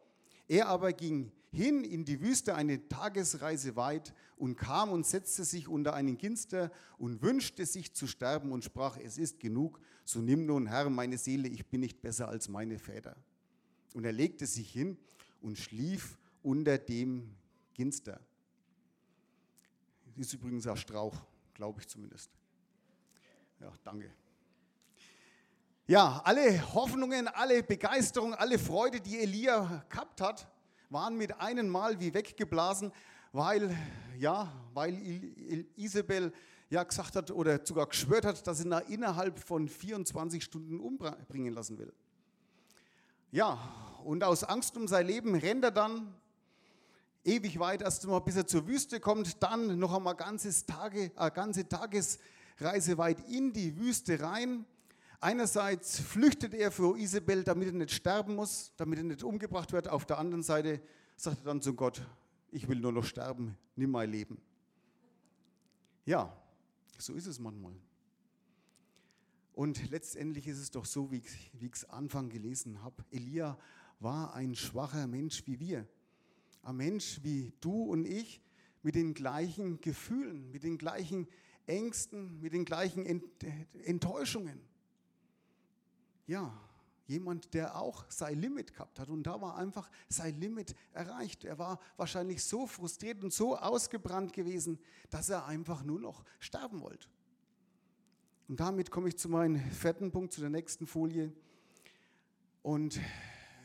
Er 0.48 0.68
aber 0.68 0.94
ging 0.94 1.30
hin 1.52 1.84
in 1.84 2.04
die 2.04 2.20
Wüste 2.20 2.54
eine 2.54 2.88
Tagesreise 2.88 3.76
weit 3.76 4.14
und 4.36 4.56
kam 4.56 4.90
und 4.90 5.04
setzte 5.06 5.44
sich 5.44 5.68
unter 5.68 5.94
einen 5.94 6.16
Ginster 6.16 6.70
und 6.98 7.22
wünschte 7.22 7.66
sich 7.66 7.92
zu 7.92 8.06
sterben 8.06 8.52
und 8.52 8.64
sprach, 8.64 8.96
es 8.96 9.18
ist 9.18 9.40
genug, 9.40 9.80
so 10.04 10.20
nimm 10.20 10.46
nun, 10.46 10.66
Herr, 10.66 10.88
meine 10.90 11.18
Seele, 11.18 11.48
ich 11.48 11.66
bin 11.66 11.80
nicht 11.80 12.00
besser 12.00 12.28
als 12.28 12.48
meine 12.48 12.78
Väter. 12.78 13.16
Und 13.94 14.04
er 14.04 14.12
legte 14.12 14.46
sich 14.46 14.70
hin 14.70 14.96
und 15.40 15.58
schlief 15.58 16.18
unter 16.42 16.78
dem 16.78 17.34
Ginster. 17.74 18.20
Das 20.06 20.26
ist 20.26 20.34
übrigens 20.34 20.66
ein 20.66 20.76
Strauch, 20.76 21.16
glaube 21.54 21.80
ich 21.80 21.88
zumindest. 21.88 22.30
Ja, 23.60 23.72
danke. 23.84 24.10
Ja, 25.86 26.22
alle 26.24 26.72
Hoffnungen, 26.72 27.26
alle 27.26 27.62
Begeisterung, 27.62 28.34
alle 28.34 28.58
Freude, 28.58 29.00
die 29.00 29.18
Elia 29.18 29.84
gehabt 29.88 30.20
hat, 30.20 30.46
waren 30.90 31.16
mit 31.16 31.40
einem 31.40 31.68
Mal 31.68 32.00
wie 32.00 32.12
weggeblasen, 32.12 32.92
weil, 33.32 33.74
ja, 34.18 34.52
weil 34.74 34.94
Isabel 35.76 36.32
ja 36.68 36.82
gesagt 36.82 37.16
hat 37.16 37.30
oder 37.30 37.64
sogar 37.64 37.86
geschwört 37.86 38.24
hat, 38.24 38.46
dass 38.46 38.58
sie 38.58 38.64
ihn 38.64 38.72
innerhalb 38.88 39.38
von 39.38 39.68
24 39.68 40.42
Stunden 40.42 40.78
umbringen 40.80 41.54
lassen 41.54 41.78
will. 41.78 41.92
Ja, 43.32 43.58
und 44.04 44.24
aus 44.24 44.44
Angst 44.44 44.76
um 44.76 44.88
sein 44.88 45.06
Leben 45.06 45.34
rennt 45.34 45.64
er 45.64 45.70
dann 45.70 46.14
ewig 47.24 47.58
weit, 47.58 47.82
erst 47.82 48.06
mal 48.06 48.18
bis 48.20 48.36
er 48.36 48.46
zur 48.46 48.66
Wüste 48.66 48.98
kommt, 48.98 49.42
dann 49.42 49.78
noch 49.78 49.94
einmal 49.94 50.16
ganzes 50.16 50.66
Tage, 50.66 51.12
eine 51.16 51.30
ganze 51.30 51.68
Tages 51.68 52.18
Reise 52.58 52.98
weit 52.98 53.28
in 53.28 53.52
die 53.52 53.76
Wüste 53.78 54.20
rein. 54.20 54.64
Einerseits 55.22 56.00
flüchtet 56.00 56.54
er 56.54 56.70
vor 56.70 56.96
Isabel, 56.96 57.44
damit 57.44 57.68
er 57.68 57.74
nicht 57.74 57.92
sterben 57.92 58.36
muss, 58.36 58.72
damit 58.78 58.98
er 58.98 59.04
nicht 59.04 59.22
umgebracht 59.22 59.70
wird. 59.72 59.86
Auf 59.86 60.06
der 60.06 60.18
anderen 60.18 60.42
Seite 60.42 60.80
sagt 61.16 61.40
er 61.40 61.44
dann 61.44 61.60
zu 61.60 61.74
Gott, 61.74 62.06
ich 62.50 62.68
will 62.68 62.80
nur 62.80 62.92
noch 62.92 63.04
sterben, 63.04 63.56
nimm 63.76 63.90
mein 63.90 64.10
Leben. 64.10 64.40
Ja, 66.06 66.34
so 66.96 67.12
ist 67.12 67.26
es 67.26 67.38
manchmal. 67.38 67.74
Und 69.52 69.90
letztendlich 69.90 70.48
ist 70.48 70.58
es 70.58 70.70
doch 70.70 70.86
so, 70.86 71.10
wie 71.10 71.18
ich 71.18 71.70
es 71.70 71.84
Anfang 71.90 72.30
gelesen 72.30 72.82
habe. 72.82 73.04
Elia 73.10 73.58
war 73.98 74.32
ein 74.32 74.54
schwacher 74.54 75.06
Mensch 75.06 75.46
wie 75.46 75.60
wir. 75.60 75.86
Ein 76.62 76.76
Mensch 76.76 77.20
wie 77.22 77.52
du 77.60 77.82
und 77.84 78.06
ich 78.06 78.40
mit 78.82 78.94
den 78.94 79.12
gleichen 79.12 79.82
Gefühlen, 79.82 80.50
mit 80.50 80.62
den 80.62 80.78
gleichen 80.78 81.28
Ängsten, 81.66 82.40
mit 82.40 82.54
den 82.54 82.64
gleichen 82.64 83.04
Enttäuschungen. 83.84 84.69
Ja, 86.30 86.56
jemand, 87.08 87.54
der 87.54 87.76
auch 87.76 88.04
sein 88.08 88.38
Limit 88.40 88.72
gehabt 88.72 89.00
hat. 89.00 89.10
Und 89.10 89.24
da 89.24 89.40
war 89.40 89.56
einfach 89.56 89.90
sein 90.08 90.38
Limit 90.38 90.76
erreicht. 90.92 91.44
Er 91.44 91.58
war 91.58 91.80
wahrscheinlich 91.96 92.44
so 92.44 92.68
frustriert 92.68 93.24
und 93.24 93.32
so 93.32 93.56
ausgebrannt 93.56 94.32
gewesen, 94.32 94.78
dass 95.10 95.28
er 95.28 95.46
einfach 95.46 95.82
nur 95.82 95.98
noch 95.98 96.24
sterben 96.38 96.82
wollte. 96.82 97.08
Und 98.46 98.60
damit 98.60 98.92
komme 98.92 99.08
ich 99.08 99.18
zu 99.18 99.28
meinem 99.28 99.60
vierten 99.72 100.12
Punkt, 100.12 100.32
zu 100.32 100.40
der 100.40 100.50
nächsten 100.50 100.86
Folie. 100.86 101.32
Und 102.62 103.00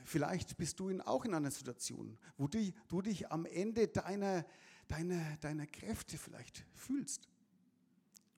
vielleicht 0.06 0.58
bist 0.58 0.80
du 0.80 1.00
auch 1.02 1.24
in 1.24 1.36
einer 1.36 1.52
Situation, 1.52 2.18
wo 2.36 2.48
du, 2.48 2.74
du 2.88 3.04
dich 3.04 3.32
am 3.32 3.46
Ende 3.46 3.88
deiner, 3.90 4.44
deiner, 4.88 5.38
deiner 5.38 5.68
Kräfte 5.68 6.18
vielleicht 6.18 6.66
fühlst 6.74 7.30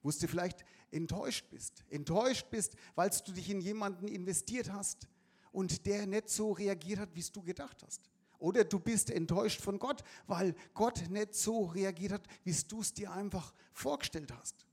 wo 0.08 0.12
du 0.12 0.28
vielleicht 0.28 0.64
enttäuscht 0.90 1.50
bist. 1.50 1.84
Enttäuscht 1.90 2.50
bist, 2.50 2.78
weil 2.96 3.10
du 3.10 3.34
dich 3.34 3.50
in 3.50 3.60
jemanden 3.60 4.08
investiert 4.08 4.72
hast 4.72 5.06
und 5.52 5.86
der 5.86 6.08
nicht 6.08 6.30
so 6.30 6.54
reagiert 6.54 7.00
hat, 7.00 7.10
wie 7.14 7.24
du 7.34 7.44
gedacht 7.44 7.84
hast. 7.86 8.02
Oder 8.40 8.64
du 8.64 8.80
bist 8.80 9.10
enttäuscht 9.10 9.60
von 9.60 9.80
Gott, 9.80 10.04
weil 10.26 10.56
Gott 10.74 11.10
nicht 11.10 11.36
so 11.36 11.66
reagiert 11.66 12.14
hat, 12.14 12.28
wie 12.46 12.54
du 12.54 12.80
es 12.80 12.94
dir 12.94 13.12
einfach 13.12 13.54
vorgestellt 13.74 14.32
hast. 14.32 14.66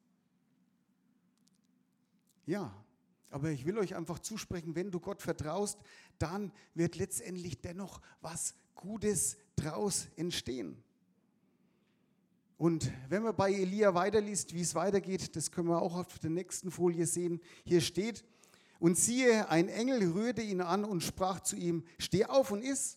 Ja, 2.46 2.72
aber 3.30 3.50
ich 3.50 3.66
will 3.66 3.78
euch 3.78 3.96
einfach 3.96 4.20
zusprechen, 4.20 4.76
wenn 4.76 4.92
du 4.92 5.00
Gott 5.00 5.20
vertraust, 5.20 5.80
dann 6.20 6.52
wird 6.74 6.94
letztendlich 6.94 7.60
dennoch 7.60 8.00
was 8.20 8.54
Gutes 8.76 9.36
draus 9.56 10.06
entstehen. 10.14 10.80
Und 12.64 12.90
wenn 13.11 13.22
man 13.22 13.37
bei 13.37 13.53
Elia 13.53 13.92
weiterliest, 13.92 14.55
wie 14.55 14.62
es 14.62 14.74
weitergeht, 14.74 15.37
das 15.37 15.50
können 15.50 15.68
wir 15.68 15.83
auch 15.83 15.98
auf 15.98 16.18
der 16.18 16.31
nächsten 16.31 16.70
Folie 16.70 17.05
sehen. 17.05 17.42
Hier 17.62 17.83
steht, 17.83 18.24
und 18.79 18.96
siehe, 18.96 19.50
ein 19.50 19.68
Engel 19.68 20.11
rührte 20.12 20.40
ihn 20.40 20.62
an 20.62 20.87
und 20.87 21.03
sprach 21.03 21.40
zu 21.40 21.57
ihm, 21.57 21.85
steh 21.98 22.24
auf 22.24 22.53
und 22.53 22.62
iss. 22.62 22.96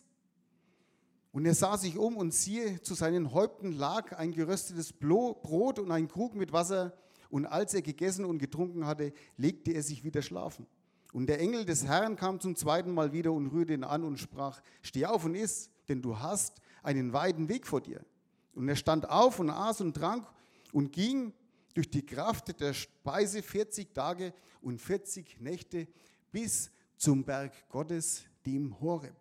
Und 1.32 1.44
er 1.44 1.54
sah 1.54 1.76
sich 1.76 1.98
um 1.98 2.16
und 2.16 2.32
siehe, 2.32 2.80
zu 2.80 2.94
seinen 2.94 3.34
Häupten 3.34 3.72
lag 3.72 4.16
ein 4.16 4.32
geröstetes 4.32 4.94
Brot 4.94 5.78
und 5.78 5.92
ein 5.92 6.08
Krug 6.08 6.34
mit 6.34 6.50
Wasser. 6.54 6.96
Und 7.28 7.44
als 7.44 7.74
er 7.74 7.82
gegessen 7.82 8.24
und 8.24 8.38
getrunken 8.38 8.86
hatte, 8.86 9.12
legte 9.36 9.72
er 9.72 9.82
sich 9.82 10.02
wieder 10.02 10.22
schlafen. 10.22 10.66
Und 11.12 11.26
der 11.26 11.40
Engel 11.40 11.66
des 11.66 11.84
Herrn 11.84 12.16
kam 12.16 12.40
zum 12.40 12.56
zweiten 12.56 12.94
Mal 12.94 13.12
wieder 13.12 13.34
und 13.34 13.48
rührte 13.48 13.74
ihn 13.74 13.84
an 13.84 14.04
und 14.04 14.16
sprach, 14.16 14.62
steh 14.80 15.04
auf 15.04 15.26
und 15.26 15.34
iss, 15.34 15.68
denn 15.90 16.00
du 16.00 16.18
hast 16.20 16.62
einen 16.82 17.12
weiten 17.12 17.50
Weg 17.50 17.66
vor 17.66 17.82
dir. 17.82 18.02
Und 18.58 18.68
er 18.68 18.74
stand 18.74 19.08
auf 19.08 19.38
und 19.38 19.50
aß 19.50 19.82
und 19.82 19.94
trank 19.94 20.26
und 20.72 20.90
ging 20.90 21.32
durch 21.74 21.88
die 21.88 22.04
Kraft 22.04 22.58
der 22.60 22.74
Speise 22.74 23.40
40 23.40 23.94
Tage 23.94 24.34
und 24.60 24.80
40 24.80 25.40
Nächte 25.40 25.86
bis 26.32 26.68
zum 26.96 27.24
Berg 27.24 27.52
Gottes, 27.68 28.24
dem 28.44 28.80
Horeb. 28.80 29.14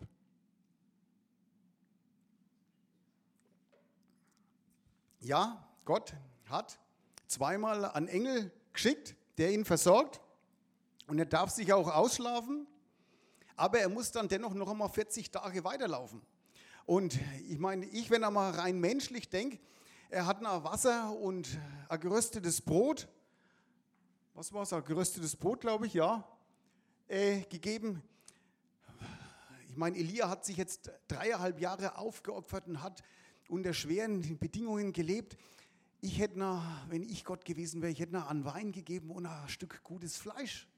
Ja, 5.20 5.64
Gott 5.86 6.16
hat 6.46 6.80
zweimal 7.28 7.86
einen 7.86 8.08
Engel 8.08 8.52
geschickt, 8.74 9.16
der 9.38 9.54
ihn 9.54 9.66
versorgt 9.66 10.20
und 11.06 11.20
er 11.20 11.28
darf 11.28 11.52
sich 11.52 11.72
auch 11.74 11.94
ausschlafen, 11.94 12.66
aber 13.56 13.78
er 13.78 13.90
muss 13.90 14.12
dann 14.12 14.28
dennoch 14.28 14.56
noch 14.56 14.72
einmal 14.72 14.90
40 14.90 15.30
Tage 15.30 15.64
weiterlaufen. 15.64 16.24
Und 16.88 17.20
ich 17.50 17.60
meine, 17.60 17.86
ich, 17.88 18.10
wenn 18.10 18.24
er 18.24 18.32
mal 18.32 18.50
rein 18.52 18.80
menschlich 18.80 19.30
denke, 19.30 19.60
er 20.10 20.26
hat 20.26 20.42
noch 20.42 20.64
Wasser 20.64 21.14
und 21.18 21.60
ein 21.90 22.00
geröstetes 22.00 22.62
Brot, 22.62 23.10
was 24.34 24.54
war 24.54 24.64
es, 24.64 24.72
ein 24.72 24.86
geröstetes 24.86 25.36
Brot, 25.36 25.60
glaube 25.60 25.86
ich, 25.86 25.94
ja, 25.94 26.26
äh, 27.10 27.42
gegeben. 27.42 28.02
Ich 29.68 29.76
meine, 29.76 29.98
Elia 29.98 30.30
hat 30.30 30.46
sich 30.46 30.56
jetzt 30.56 30.90
dreieinhalb 31.10 31.60
Jahre 31.60 31.98
aufgeopfert 31.98 32.68
und 32.68 32.82
hat 32.82 33.04
unter 33.50 33.74
schweren 33.74 34.40
Bedingungen 34.40 34.94
gelebt. 34.94 35.38
Ich 36.00 36.20
hätte 36.20 36.40
noch, 36.40 36.64
wenn 36.88 37.04
ich 37.04 37.26
Gott 37.26 37.44
gewesen 37.44 37.82
wäre, 37.82 37.92
ich 37.92 38.00
hätte 38.00 38.14
noch 38.14 38.30
an 38.30 38.46
Wein 38.46 38.72
gegeben 38.72 39.12
und 39.12 39.26
ein 39.26 39.50
Stück 39.50 39.84
gutes 39.84 40.16
Fleisch. 40.16 40.70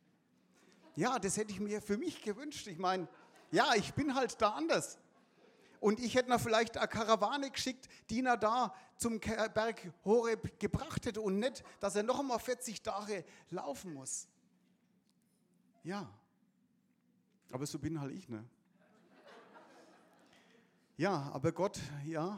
Ja, 0.95 1.19
das 1.19 1.37
hätte 1.37 1.51
ich 1.51 1.59
mir 1.59 1.83
für 1.83 1.99
mich 1.99 2.23
gewünscht. 2.23 2.65
Ich 2.65 2.79
meine, 2.79 3.07
ja, 3.51 3.75
ich 3.75 3.93
bin 3.93 4.15
halt 4.15 4.41
da 4.41 4.53
anders. 4.53 4.97
Und 5.79 5.99
ich 5.99 6.15
hätte 6.15 6.29
noch 6.29 6.41
vielleicht 6.41 6.77
eine 6.77 6.87
Karawane 6.87 7.51
geschickt, 7.51 7.87
die 8.09 8.19
ihn 8.19 8.25
da 8.25 8.73
zum 8.97 9.19
Berg 9.19 9.91
Horeb 10.03 10.59
gebracht 10.59 11.05
hätte 11.05 11.21
und 11.21 11.39
nicht, 11.39 11.63
dass 11.79 11.95
er 11.95 12.03
noch 12.03 12.19
einmal 12.19 12.39
40 12.39 12.81
Tage 12.81 13.23
laufen 13.49 13.93
muss. 13.93 14.27
Ja, 15.83 16.09
aber 17.51 17.65
so 17.65 17.79
bin 17.79 17.99
halt 17.99 18.13
ich, 18.13 18.27
ne? 18.27 18.43
Ja, 20.97 21.31
aber 21.31 21.53
Gott, 21.53 21.79
ja, 22.05 22.37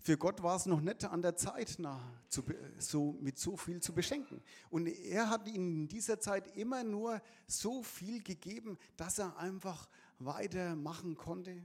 für 0.00 0.16
Gott 0.16 0.42
war 0.42 0.56
es 0.56 0.66
noch 0.66 0.80
nicht 0.80 1.04
an 1.04 1.22
der 1.22 1.36
Zeit, 1.36 1.76
na, 1.78 2.00
zu, 2.28 2.42
so, 2.78 3.16
mit 3.20 3.38
so 3.38 3.56
viel 3.56 3.80
zu 3.80 3.92
beschenken. 3.92 4.42
Und 4.70 4.86
er 4.86 5.28
hat 5.28 5.46
ihnen 5.46 5.82
in 5.82 5.88
dieser 5.88 6.18
Zeit 6.18 6.56
immer 6.56 6.82
nur 6.82 7.20
so 7.46 7.82
viel 7.82 8.22
gegeben, 8.22 8.78
dass 8.96 9.18
er 9.18 9.36
einfach 9.36 9.88
weitermachen 10.18 11.16
konnte. 11.16 11.62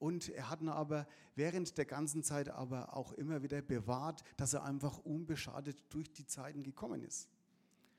Und 0.00 0.30
er 0.30 0.48
hat 0.48 0.62
ihn 0.62 0.70
aber 0.70 1.06
während 1.36 1.76
der 1.76 1.84
ganzen 1.84 2.22
Zeit 2.22 2.48
aber 2.48 2.96
auch 2.96 3.12
immer 3.12 3.42
wieder 3.42 3.60
bewahrt, 3.60 4.24
dass 4.38 4.54
er 4.54 4.64
einfach 4.64 4.98
unbeschadet 4.98 5.84
durch 5.90 6.10
die 6.10 6.26
Zeiten 6.26 6.62
gekommen 6.62 7.02
ist. 7.02 7.28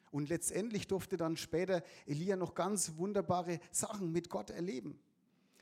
Und 0.10 0.28
letztendlich 0.28 0.88
durfte 0.88 1.16
dann 1.16 1.38
später 1.38 1.84
Elia 2.08 2.36
noch 2.36 2.56
ganz 2.56 2.98
wunderbare 2.98 3.60
Sachen 3.72 4.12
mit 4.12 4.30
Gott 4.30 4.50
erleben. 4.50 5.00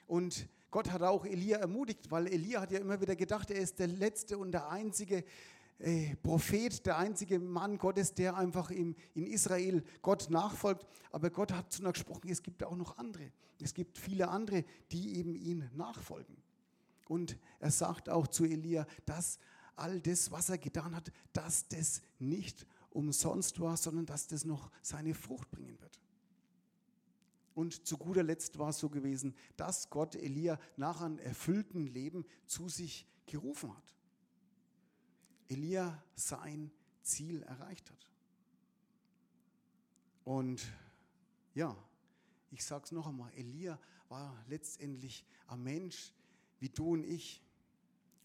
Und 0.08 0.48
Gott 0.72 0.92
hat 0.92 1.02
auch 1.02 1.26
Elia 1.26 1.58
ermutigt, 1.58 2.10
weil 2.10 2.28
Elia 2.28 2.62
hat 2.62 2.72
ja 2.72 2.80
immer 2.80 3.02
wieder 3.02 3.18
gedacht, 3.18 3.52
er 3.52 3.60
ist 3.60 3.78
der 3.78 3.88
letzte 3.88 4.38
und 4.38 4.54
der 4.54 4.70
einzige 4.70 5.26
äh, 5.80 6.16
Prophet, 6.18 6.86
der 6.86 6.98
einzige 6.98 7.40
Mann 7.40 7.78
Gottes, 7.78 8.14
der 8.14 8.36
einfach 8.36 8.70
im, 8.70 8.96
in 9.16 9.26
Israel 9.26 9.84
Gott 10.02 10.30
nachfolgt. 10.30 10.86
Aber 11.12 11.30
Gott 11.30 11.54
hat 11.54 11.72
zu 11.72 11.82
ihm 11.82 11.92
gesprochen, 11.92 12.30
es 12.30 12.44
gibt 12.44 12.64
auch 12.64 12.76
noch 12.76 12.98
andere. 12.98 13.32
Es 13.62 13.74
gibt 13.74 13.98
viele 13.98 14.28
andere, 14.28 14.66
die 14.92 15.18
eben 15.18 15.36
ihn 15.36 15.70
nachfolgen. 15.74 16.38
Und 17.08 17.38
er 17.60 17.72
sagt 17.72 18.10
auch 18.10 18.28
zu 18.28 18.46
Elia, 18.46 18.86
dass 19.06 19.40
all 19.76 20.00
das, 20.02 20.32
was 20.32 20.50
er 20.50 20.58
getan 20.58 20.96
hat, 20.96 21.12
dass 21.34 21.68
das 21.68 22.02
nicht 22.20 22.68
umsonst 22.92 23.60
war, 23.60 23.78
sondern 23.78 24.06
dass 24.06 24.28
das 24.28 24.46
noch 24.46 24.70
seine 24.82 25.14
Frucht 25.14 25.50
bringen 25.50 25.80
wird. 25.80 26.00
Und 27.56 27.88
zu 27.88 27.98
guter 27.98 28.24
Letzt 28.24 28.58
war 28.60 28.70
es 28.70 28.80
so 28.80 28.90
gewesen, 28.90 29.36
dass 29.58 29.90
Gott 29.90 30.16
Elia 30.16 30.60
nach 30.78 31.02
einem 31.02 31.20
erfüllten 31.20 31.88
Leben 31.88 32.26
zu 32.46 32.70
sich 32.70 33.08
gerufen 33.26 33.76
hat. 33.76 33.96
Elia 35.50 36.02
sein 36.16 36.72
Ziel 37.02 37.44
erreicht 37.44 37.90
hat. 37.90 38.10
Und 40.24 40.62
ja, 41.54 41.76
ich 42.52 42.64
sage 42.64 42.86
es 42.86 42.92
noch 42.92 43.08
einmal, 43.08 43.34
Elia 43.34 43.80
war 44.08 44.44
letztendlich 44.48 45.26
ein 45.48 45.64
Mensch 45.64 46.14
wie 46.60 46.70
du 46.70 46.94
und 46.94 47.04
ich. 47.04 47.44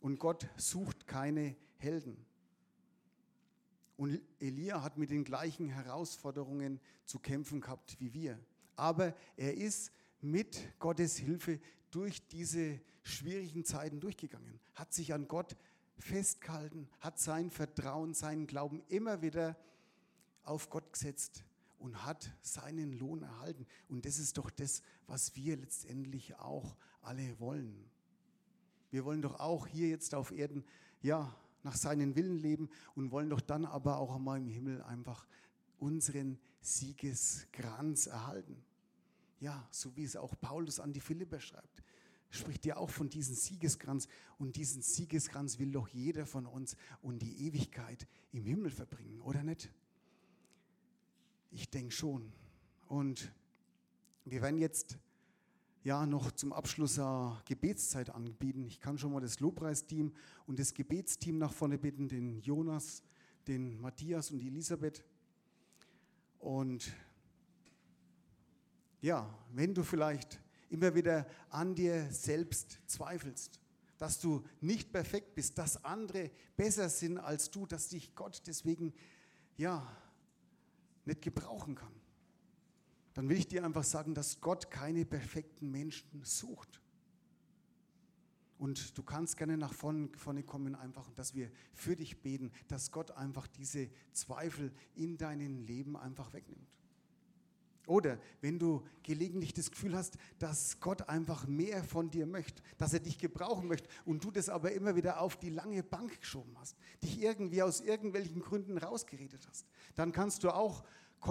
Und 0.00 0.18
Gott 0.18 0.46
sucht 0.56 1.06
keine 1.06 1.56
Helden. 1.78 2.24
Und 3.96 4.20
Elia 4.40 4.82
hat 4.82 4.98
mit 4.98 5.10
den 5.10 5.24
gleichen 5.24 5.68
Herausforderungen 5.68 6.80
zu 7.04 7.18
kämpfen 7.18 7.60
gehabt 7.60 7.98
wie 8.00 8.12
wir. 8.12 8.38
Aber 8.76 9.14
er 9.36 9.54
ist 9.54 9.92
mit 10.20 10.78
Gottes 10.78 11.16
Hilfe 11.16 11.60
durch 11.90 12.26
diese 12.26 12.80
schwierigen 13.02 13.64
Zeiten 13.64 14.00
durchgegangen, 14.00 14.58
hat 14.74 14.92
sich 14.92 15.12
an 15.14 15.28
Gott 15.28 15.56
festgehalten, 15.98 16.88
hat 17.00 17.18
sein 17.18 17.50
Vertrauen, 17.50 18.14
seinen 18.14 18.46
Glauben 18.46 18.82
immer 18.88 19.22
wieder 19.22 19.56
auf 20.42 20.70
Gott 20.70 20.92
gesetzt 20.92 21.44
und 21.78 22.04
hat 22.04 22.30
seinen 22.42 22.92
Lohn 22.98 23.22
erhalten. 23.22 23.66
Und 23.88 24.06
das 24.06 24.18
ist 24.18 24.38
doch 24.38 24.50
das, 24.50 24.82
was 25.06 25.34
wir 25.36 25.56
letztendlich 25.56 26.34
auch 26.36 26.76
alle 27.02 27.38
wollen. 27.38 27.90
Wir 28.90 29.04
wollen 29.04 29.22
doch 29.22 29.40
auch 29.40 29.66
hier 29.66 29.88
jetzt 29.88 30.14
auf 30.14 30.30
Erden, 30.30 30.64
ja, 31.02 31.34
nach 31.62 31.76
seinen 31.76 32.14
Willen 32.14 32.38
leben 32.38 32.68
und 32.94 33.10
wollen 33.10 33.30
doch 33.30 33.40
dann 33.40 33.64
aber 33.64 33.98
auch 33.98 34.16
einmal 34.16 34.38
im 34.38 34.48
Himmel 34.48 34.82
einfach 34.82 35.26
unseren 35.78 36.38
Siegeskranz 36.60 38.06
erhalten. 38.06 38.62
Ja, 39.40 39.66
so 39.70 39.96
wie 39.96 40.04
es 40.04 40.16
auch 40.16 40.34
Paulus 40.40 40.78
an 40.78 40.92
die 40.92 41.00
Philipper 41.00 41.40
schreibt 41.40 41.82
spricht 42.30 42.66
ja 42.66 42.76
auch 42.76 42.90
von 42.90 43.08
diesem 43.08 43.34
Siegeskranz. 43.34 44.08
Und 44.38 44.56
diesen 44.56 44.82
Siegeskranz 44.82 45.58
will 45.58 45.72
doch 45.72 45.88
jeder 45.88 46.26
von 46.26 46.46
uns 46.46 46.76
und 47.02 47.20
die 47.20 47.46
Ewigkeit 47.46 48.06
im 48.32 48.44
Himmel 48.44 48.70
verbringen, 48.70 49.20
oder 49.20 49.42
nicht? 49.42 49.70
Ich 51.50 51.70
denke 51.70 51.92
schon. 51.92 52.32
Und 52.88 53.32
wir 54.24 54.42
werden 54.42 54.58
jetzt 54.58 54.98
ja 55.84 56.06
noch 56.06 56.32
zum 56.32 56.52
Abschluss 56.52 56.98
eine 56.98 57.40
Gebetszeit 57.44 58.10
anbieten. 58.10 58.64
Ich 58.64 58.80
kann 58.80 58.98
schon 58.98 59.12
mal 59.12 59.20
das 59.20 59.38
Lobpreisteam 59.40 60.12
und 60.46 60.58
das 60.58 60.74
Gebetsteam 60.74 61.38
nach 61.38 61.52
vorne 61.52 61.78
bitten, 61.78 62.08
den 62.08 62.40
Jonas, 62.40 63.02
den 63.46 63.80
Matthias 63.80 64.30
und 64.30 64.40
die 64.40 64.48
Elisabeth. 64.48 65.04
Und 66.38 66.92
ja, 69.00 69.32
wenn 69.52 69.74
du 69.74 69.82
vielleicht 69.82 70.40
immer 70.74 70.94
wieder 70.94 71.26
an 71.50 71.74
dir 71.74 72.10
selbst 72.12 72.78
zweifelst, 72.86 73.60
dass 73.98 74.20
du 74.20 74.44
nicht 74.60 74.92
perfekt 74.92 75.34
bist, 75.34 75.56
dass 75.56 75.84
andere 75.84 76.30
besser 76.56 76.88
sind 76.88 77.18
als 77.18 77.50
du, 77.50 77.66
dass 77.66 77.88
dich 77.88 78.14
Gott 78.14 78.42
deswegen 78.46 78.92
ja 79.56 79.86
nicht 81.04 81.22
gebrauchen 81.22 81.74
kann, 81.74 81.92
dann 83.14 83.28
will 83.28 83.38
ich 83.38 83.48
dir 83.48 83.64
einfach 83.64 83.84
sagen, 83.84 84.14
dass 84.14 84.40
Gott 84.40 84.70
keine 84.70 85.04
perfekten 85.04 85.70
Menschen 85.70 86.24
sucht. 86.24 86.80
Und 88.58 88.96
du 88.96 89.02
kannst 89.02 89.36
gerne 89.36 89.56
nach 89.56 89.72
vorne, 89.72 90.08
vorne 90.16 90.42
kommen, 90.42 90.74
einfach, 90.74 91.10
dass 91.12 91.34
wir 91.34 91.50
für 91.72 91.96
dich 91.96 92.22
beten, 92.22 92.50
dass 92.68 92.90
Gott 92.90 93.10
einfach 93.12 93.46
diese 93.46 93.90
Zweifel 94.12 94.72
in 94.94 95.16
deinem 95.16 95.58
Leben 95.58 95.96
einfach 95.96 96.32
wegnimmt. 96.32 96.68
Oder 97.86 98.18
wenn 98.40 98.58
du 98.58 98.82
gelegentlich 99.02 99.52
das 99.52 99.70
Gefühl 99.70 99.94
hast, 99.94 100.16
dass 100.38 100.80
Gott 100.80 101.08
einfach 101.08 101.46
mehr 101.46 101.84
von 101.84 102.10
dir 102.10 102.26
möchte, 102.26 102.62
dass 102.78 102.94
er 102.94 103.00
dich 103.00 103.18
gebrauchen 103.18 103.68
möchte 103.68 103.88
und 104.04 104.24
du 104.24 104.30
das 104.30 104.48
aber 104.48 104.72
immer 104.72 104.96
wieder 104.96 105.20
auf 105.20 105.36
die 105.36 105.50
lange 105.50 105.82
Bank 105.82 106.20
geschoben 106.20 106.56
hast, 106.58 106.76
dich 107.02 107.20
irgendwie 107.20 107.62
aus 107.62 107.80
irgendwelchen 107.80 108.40
Gründen 108.40 108.78
rausgeredet 108.78 109.46
hast, 109.48 109.66
dann 109.94 110.12
kannst 110.12 110.44
du 110.44 110.50
auch 110.50 110.84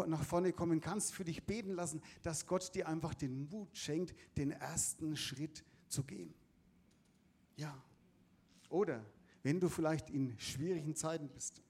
nach 0.07 0.23
vorne 0.23 0.53
kommen, 0.53 0.81
kannst 0.81 1.13
für 1.13 1.23
dich 1.23 1.43
beten 1.45 1.73
lassen, 1.73 2.01
dass 2.21 2.47
Gott 2.47 2.73
dir 2.75 2.87
einfach 2.87 3.13
den 3.13 3.49
Mut 3.49 3.75
schenkt, 3.75 4.15
den 4.37 4.51
ersten 4.51 5.15
Schritt 5.15 5.63
zu 5.87 6.03
gehen. 6.03 6.33
Ja. 7.55 7.81
Oder 8.69 9.05
wenn 9.43 9.59
du 9.59 9.69
vielleicht 9.69 10.09
in 10.09 10.37
schwierigen 10.39 10.95
Zeiten 10.95 11.29
bist, 11.29 11.61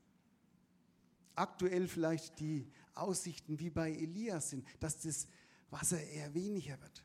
aktuell 1.35 1.87
vielleicht 1.87 2.39
die 2.39 2.67
Aussichten 2.95 3.59
wie 3.59 3.69
bei 3.69 3.91
Elias 3.91 4.49
sind, 4.49 4.65
dass 4.79 5.01
das 5.01 5.27
Wasser 5.69 6.01
eher 6.01 6.33
weniger 6.33 6.79
wird, 6.81 7.03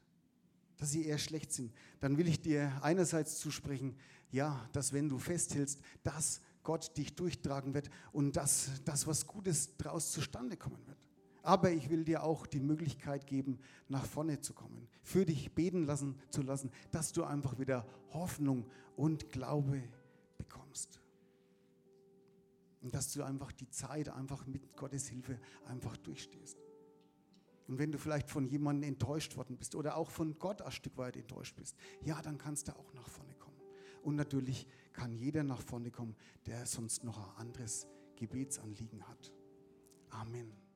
dass 0.76 0.90
sie 0.90 1.06
eher 1.06 1.18
schlecht 1.18 1.52
sind, 1.52 1.72
dann 2.00 2.18
will 2.18 2.28
ich 2.28 2.40
dir 2.40 2.72
einerseits 2.82 3.38
zusprechen, 3.38 3.96
ja, 4.30 4.68
dass 4.72 4.92
wenn 4.92 5.08
du 5.08 5.18
festhältst, 5.18 5.80
dass 6.02 6.40
Gott 6.62 6.96
dich 6.98 7.14
durchtragen 7.16 7.72
wird 7.72 7.88
und 8.12 8.36
dass 8.36 8.82
das 8.84 9.06
was 9.06 9.26
Gutes 9.26 9.76
daraus 9.78 10.12
zustande 10.12 10.56
kommen 10.56 10.86
wird. 10.86 10.98
Aber 11.42 11.70
ich 11.70 11.88
will 11.88 12.04
dir 12.04 12.22
auch 12.22 12.46
die 12.46 12.60
Möglichkeit 12.60 13.26
geben, 13.26 13.58
nach 13.88 14.04
vorne 14.04 14.40
zu 14.40 14.52
kommen, 14.52 14.86
für 15.02 15.24
dich 15.24 15.54
beten 15.54 15.86
lassen 15.86 16.14
zu 16.28 16.42
lassen, 16.42 16.70
dass 16.90 17.12
du 17.12 17.24
einfach 17.24 17.58
wieder 17.58 17.86
Hoffnung 18.12 18.66
und 18.96 19.32
Glaube 19.32 19.82
bekommst. 20.36 21.00
Und 22.80 22.94
dass 22.94 23.12
du 23.12 23.22
einfach 23.22 23.52
die 23.52 23.68
Zeit 23.68 24.08
einfach 24.08 24.46
mit 24.46 24.76
Gottes 24.76 25.08
Hilfe 25.08 25.40
einfach 25.66 25.96
durchstehst. 25.96 26.58
Und 27.66 27.78
wenn 27.78 27.92
du 27.92 27.98
vielleicht 27.98 28.30
von 28.30 28.46
jemandem 28.46 28.88
enttäuscht 28.88 29.36
worden 29.36 29.56
bist 29.56 29.74
oder 29.74 29.96
auch 29.96 30.10
von 30.10 30.38
Gott 30.38 30.62
ein 30.62 30.72
Stück 30.72 30.96
weit 30.96 31.16
enttäuscht 31.16 31.54
bist, 31.56 31.76
ja, 32.02 32.20
dann 32.22 32.38
kannst 32.38 32.68
du 32.68 32.72
auch 32.76 32.94
nach 32.94 33.08
vorne 33.08 33.34
kommen. 33.34 33.60
Und 34.02 34.16
natürlich 34.16 34.66
kann 34.92 35.12
jeder 35.12 35.42
nach 35.42 35.60
vorne 35.60 35.90
kommen, 35.90 36.16
der 36.46 36.64
sonst 36.64 37.04
noch 37.04 37.18
ein 37.18 37.46
anderes 37.46 37.86
Gebetsanliegen 38.16 39.06
hat. 39.06 39.32
Amen. 40.10 40.67